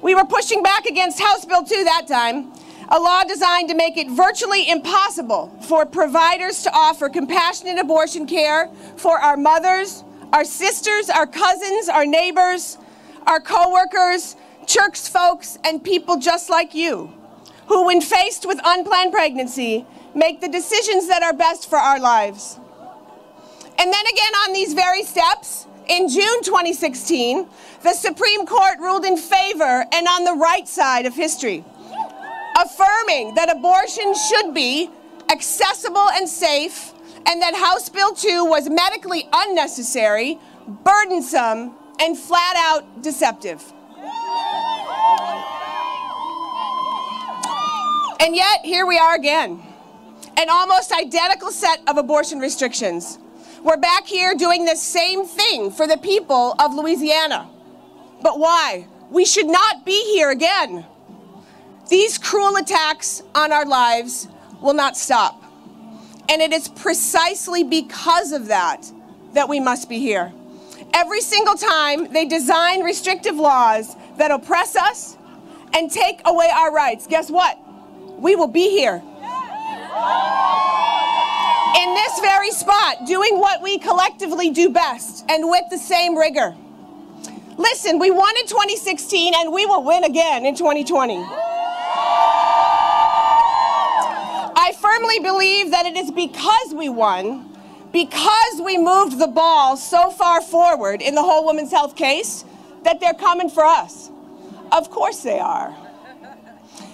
We 0.01 0.15
were 0.15 0.23
pushing 0.23 0.63
back 0.63 0.85
against 0.85 1.19
House 1.19 1.43
Bill 1.43 1.61
2 1.61 1.83
that 1.83 2.05
time, 2.07 2.53
a 2.87 2.97
law 2.97 3.25
designed 3.25 3.67
to 3.67 3.75
make 3.75 3.97
it 3.97 4.09
virtually 4.09 4.69
impossible 4.69 5.53
for 5.63 5.85
providers 5.85 6.63
to 6.63 6.71
offer 6.73 7.09
compassionate 7.09 7.77
abortion 7.77 8.25
care 8.25 8.69
for 8.95 9.19
our 9.19 9.35
mothers, 9.35 10.05
our 10.31 10.45
sisters, 10.45 11.09
our 11.09 11.27
cousins, 11.27 11.89
our 11.89 12.05
neighbors, 12.05 12.77
our 13.25 13.41
coworkers, 13.41 14.37
church 14.65 14.99
folks, 14.99 15.57
and 15.65 15.83
people 15.83 16.17
just 16.17 16.49
like 16.49 16.73
you, 16.73 17.11
who, 17.67 17.85
when 17.85 18.01
faced 18.01 18.45
with 18.45 18.59
unplanned 18.63 19.11
pregnancy, 19.11 19.85
make 20.15 20.41
the 20.41 20.47
decisions 20.47 21.07
that 21.07 21.23
are 21.23 21.33
best 21.33 21.69
for 21.69 21.77
our 21.77 21.99
lives. 21.99 22.59
And 23.79 23.93
then 23.93 24.05
again, 24.07 24.35
on 24.45 24.53
these 24.53 24.73
very 24.73 25.03
steps, 25.03 25.67
in 25.87 26.09
June 26.09 26.43
2016, 26.43 27.47
the 27.83 27.93
Supreme 27.93 28.45
Court 28.45 28.79
ruled 28.79 29.05
in 29.05 29.15
favor 29.15 29.85
and 29.93 30.07
on 30.07 30.23
the 30.25 30.33
right 30.33 30.67
side 30.67 31.05
of 31.05 31.13
history, 31.13 31.63
affirming 32.57 33.35
that 33.35 33.49
abortion 33.49 34.13
should 34.13 34.53
be 34.53 34.89
accessible 35.31 36.09
and 36.09 36.27
safe 36.27 36.93
and 37.25 37.41
that 37.41 37.55
House 37.55 37.89
Bill 37.89 38.13
2 38.13 38.45
was 38.45 38.69
medically 38.69 39.27
unnecessary, 39.33 40.39
burdensome, 40.83 41.73
and 41.99 42.17
flat 42.17 42.55
out 42.57 43.01
deceptive. 43.01 43.61
And 48.19 48.35
yet, 48.35 48.65
here 48.65 48.85
we 48.85 48.97
are 48.97 49.15
again. 49.15 49.61
An 50.37 50.49
almost 50.49 50.91
identical 50.91 51.51
set 51.51 51.81
of 51.87 51.97
abortion 51.97 52.39
restrictions. 52.39 53.19
We're 53.63 53.77
back 53.77 54.07
here 54.07 54.33
doing 54.35 54.65
the 54.65 54.75
same 54.75 55.25
thing 55.25 55.71
for 55.71 55.87
the 55.87 55.97
people 55.97 56.55
of 56.59 56.73
Louisiana. 56.73 57.49
But 58.21 58.39
why? 58.39 58.87
We 59.09 59.25
should 59.25 59.47
not 59.47 59.85
be 59.85 60.13
here 60.13 60.31
again. 60.31 60.85
These 61.89 62.17
cruel 62.17 62.55
attacks 62.57 63.21
on 63.35 63.51
our 63.51 63.65
lives 63.65 64.27
will 64.61 64.73
not 64.73 64.97
stop. 64.97 65.43
And 66.29 66.41
it 66.41 66.51
is 66.51 66.67
precisely 66.67 67.63
because 67.63 68.31
of 68.31 68.47
that 68.47 68.91
that 69.33 69.47
we 69.47 69.59
must 69.59 69.87
be 69.87 69.99
here. 69.99 70.33
Every 70.93 71.21
single 71.21 71.55
time 71.55 72.11
they 72.11 72.25
design 72.25 72.81
restrictive 72.83 73.35
laws 73.35 73.95
that 74.17 74.31
oppress 74.31 74.75
us 74.75 75.17
and 75.73 75.91
take 75.91 76.21
away 76.25 76.49
our 76.53 76.73
rights, 76.73 77.07
guess 77.07 77.29
what? 77.29 77.57
We 78.17 78.35
will 78.35 78.47
be 78.47 78.69
here. 78.69 79.01
In 81.75 81.93
this 81.93 82.19
very 82.19 82.51
spot, 82.51 83.05
doing 83.05 83.39
what 83.39 83.61
we 83.61 83.77
collectively 83.77 84.49
do 84.49 84.69
best 84.69 85.23
and 85.29 85.47
with 85.49 85.63
the 85.69 85.77
same 85.77 86.17
rigor. 86.17 86.55
Listen, 87.57 87.99
we 87.99 88.11
won 88.11 88.35
in 88.37 88.47
2016 88.47 89.33
and 89.35 89.51
we 89.51 89.65
will 89.65 89.83
win 89.83 90.03
again 90.03 90.45
in 90.45 90.55
2020. 90.55 91.23
I 94.59 94.73
firmly 94.79 95.19
believe 95.19 95.71
that 95.71 95.85
it 95.85 95.95
is 95.95 96.11
because 96.11 96.73
we 96.73 96.89
won, 96.89 97.55
because 97.91 98.61
we 98.63 98.77
moved 98.77 99.19
the 99.19 99.27
ball 99.27 99.77
so 99.77 100.09
far 100.11 100.41
forward 100.41 101.01
in 101.01 101.15
the 101.15 101.23
whole 101.23 101.45
women's 101.45 101.71
health 101.71 101.95
case, 101.95 102.43
that 102.83 102.99
they're 102.99 103.13
coming 103.13 103.49
for 103.49 103.63
us. 103.63 104.09
Of 104.71 104.89
course 104.89 105.21
they 105.21 105.39
are. 105.39 105.75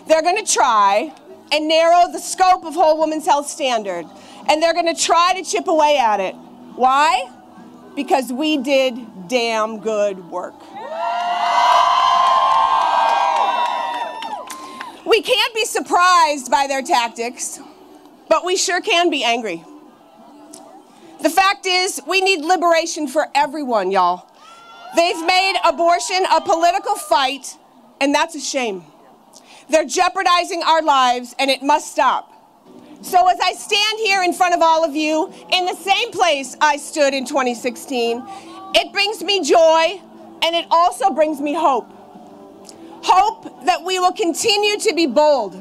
They're 0.08 0.22
going 0.22 0.44
to 0.44 0.52
try 0.52 1.14
and 1.52 1.68
narrow 1.68 2.12
the 2.12 2.20
scope 2.20 2.66
of 2.66 2.74
Whole 2.74 2.98
Woman's 2.98 3.26
Health 3.26 3.48
Standard, 3.48 4.06
and 4.50 4.62
they're 4.62 4.74
going 4.74 4.94
to 4.94 5.02
try 5.02 5.34
to 5.36 5.44
chip 5.44 5.68
away 5.68 5.98
at 5.98 6.20
it. 6.20 6.36
Why? 6.76 7.30
Because 7.96 8.32
we 8.34 8.58
did 8.58 9.28
damn 9.28 9.80
good 9.80 10.30
work. 10.30 10.60
We 15.06 15.22
can't 15.22 15.54
be 15.54 15.66
surprised 15.66 16.50
by 16.50 16.66
their 16.68 16.82
tactics, 16.82 17.60
but 18.30 18.44
we 18.44 18.56
sure 18.56 18.82
can 18.82 19.10
be 19.10 19.24
angry. 19.24 19.64
The 21.22 21.30
fact 21.30 21.66
is, 21.66 22.02
we 22.08 22.20
need 22.20 22.44
liberation 22.44 23.08
for 23.08 23.28
everyone, 23.36 23.92
y'all. 23.92 24.28
They've 24.96 25.26
made 25.26 25.56
abortion 25.64 26.26
a 26.32 26.42
political 26.42 26.96
fight, 26.96 27.58
and 28.02 28.14
that's 28.14 28.36
a 28.36 28.42
shame. 28.42 28.84
They're 29.74 29.86
jeopardizing 29.86 30.62
our 30.62 30.84
lives, 30.84 31.34
and 31.40 31.50
it 31.50 31.64
must 31.64 31.92
stop. 31.92 32.32
So, 33.02 33.28
as 33.28 33.40
I 33.40 33.54
stand 33.54 33.98
here 33.98 34.22
in 34.22 34.32
front 34.32 34.54
of 34.54 34.62
all 34.62 34.86
of 34.86 34.96
you, 34.96 35.34
in 35.52 35.66
the 35.66 35.74
same 35.74 36.12
place 36.12 36.56
I 36.62 36.78
stood 36.78 37.16
in 37.16 37.26
2016, 37.26 38.24
it 38.76 38.94
brings 38.94 39.24
me 39.24 39.44
joy 39.44 40.00
and 40.44 40.56
it 40.56 40.68
also 40.70 41.10
brings 41.10 41.42
me 41.42 41.56
hope. 41.56 41.90
Hope 43.04 43.66
that 43.66 43.84
we 43.84 43.98
will 43.98 44.14
continue 44.14 44.78
to 44.78 44.94
be 44.94 45.08
bold. 45.08 45.56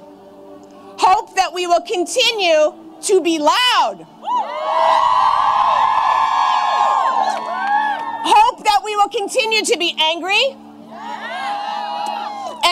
Hope 0.98 1.34
that 1.36 1.54
we 1.54 1.66
will 1.66 1.80
continue 1.80 2.74
to 3.00 3.20
be 3.22 3.38
loud. 3.38 4.06
Hope 8.28 8.62
that 8.62 8.82
we 8.84 8.94
will 8.94 9.08
continue 9.08 9.64
to 9.64 9.78
be 9.78 9.96
angry. 9.98 10.54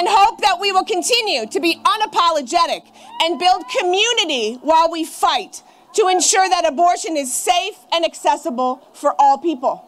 And 0.01 0.09
hope 0.09 0.41
that 0.41 0.59
we 0.59 0.73
will 0.73 0.87
continue 0.87 1.45
to 1.45 1.61
be 1.61 1.79
unapologetic 1.85 2.85
and 3.21 3.39
build 3.39 3.65
community 3.79 4.55
while 4.63 4.91
we 4.91 5.05
fight 5.05 5.63
to 5.93 6.09
ensure 6.09 6.49
that 6.49 6.67
abortion 6.67 7.19
is 7.19 7.31
safe 7.31 7.75
and 7.93 8.03
accessible 8.03 8.89
for 8.95 9.15
all 9.19 9.37
people. 9.37 9.85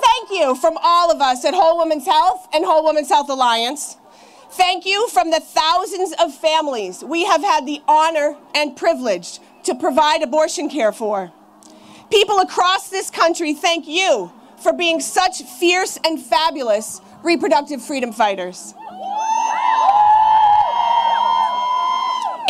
Thank 0.00 0.30
you 0.30 0.54
from 0.54 0.78
all 0.80 1.10
of 1.10 1.20
us 1.20 1.44
at 1.44 1.54
Whole 1.54 1.78
Women's 1.78 2.06
Health 2.06 2.46
and 2.54 2.64
Whole 2.64 2.84
Women's 2.84 3.08
Health 3.08 3.28
Alliance. 3.28 3.96
Thank 4.52 4.86
you 4.86 5.08
from 5.08 5.32
the 5.32 5.40
thousands 5.40 6.14
of 6.20 6.32
families 6.32 7.02
we 7.02 7.24
have 7.24 7.42
had 7.42 7.66
the 7.66 7.82
honor 7.88 8.36
and 8.54 8.76
privilege 8.76 9.40
to 9.64 9.74
provide 9.74 10.22
abortion 10.22 10.70
care 10.70 10.92
for. 10.92 11.32
People 12.12 12.38
across 12.38 12.90
this 12.90 13.10
country 13.10 13.54
thank 13.54 13.88
you 13.88 14.30
for 14.60 14.72
being 14.72 15.00
such 15.00 15.42
fierce 15.42 15.98
and 16.04 16.20
fabulous 16.20 17.00
reproductive 17.22 17.80
freedom 17.82 18.12
fighters. 18.12 18.74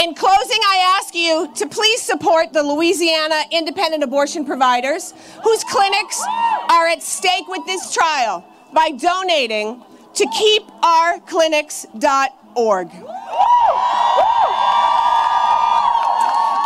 In 0.03 0.15
closing, 0.15 0.61
I 0.67 0.97
ask 0.99 1.15
you 1.15 1.53
to 1.57 1.69
please 1.69 2.01
support 2.01 2.55
the 2.55 2.63
Louisiana 2.63 3.43
independent 3.51 4.03
abortion 4.03 4.47
providers 4.47 5.13
whose 5.43 5.63
clinics 5.65 6.23
are 6.71 6.89
at 6.89 7.03
stake 7.03 7.47
with 7.49 7.67
this 7.67 7.93
trial 7.93 8.43
by 8.73 8.93
donating 8.93 9.83
to 10.15 10.25
keepourclinics.org. 10.27 12.91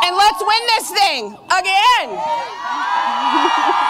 And 0.04 0.16
let's 0.16 0.40
win 0.40 0.66
this 0.68 0.90
thing 0.90 1.36
again. 1.50 2.20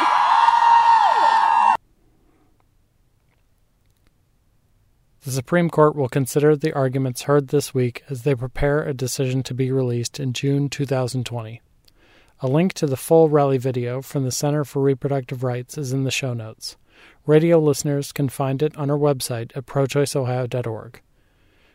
The 5.25 5.31
Supreme 5.31 5.70
Court 5.70 5.97
will 5.97 6.11
consider 6.11 6.55
the 6.55 6.75
arguments 6.75 7.22
heard 7.22 7.49
this 7.49 7.72
week 7.72 8.05
as 8.11 8.22
they 8.22 8.35
prepare 8.35 8.83
a 8.83 8.93
decision 8.93 9.43
to 9.45 9.55
be 9.55 9.72
released 9.72 10.20
in 10.20 10.35
June 10.35 10.68
2020. 10.68 11.62
A 12.41 12.47
link 12.47 12.75
to 12.75 12.87
the 12.87 12.99
full 12.99 13.31
rally 13.31 13.57
video 13.57 14.03
from 14.03 14.25
the 14.25 14.31
Center 14.31 14.66
for 14.66 14.83
Reproductive 14.83 15.43
Rights 15.43 15.79
is 15.79 15.95
in 15.95 16.05
the 16.05 16.11
show 16.11 16.35
notes. 16.35 16.77
Radio 17.25 17.59
listeners 17.59 18.12
can 18.12 18.29
find 18.29 18.62
it 18.62 18.77
on 18.77 18.91
our 18.91 18.99
website 18.99 19.57
at 19.57 19.64
prochoiceohio.org. 19.64 21.01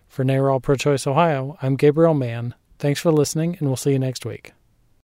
For 0.07 0.23
NARAL 0.23 0.61
Pro 0.61 0.75
Choice 0.75 1.07
Ohio, 1.07 1.57
I'm 1.59 1.75
Gabriel 1.75 2.13
Mann. 2.13 2.53
Thanks 2.77 2.99
for 2.99 3.11
listening, 3.11 3.57
and 3.57 3.67
we'll 3.67 3.77
see 3.77 3.93
you 3.93 3.99
next 3.99 4.27
week. 4.27 4.53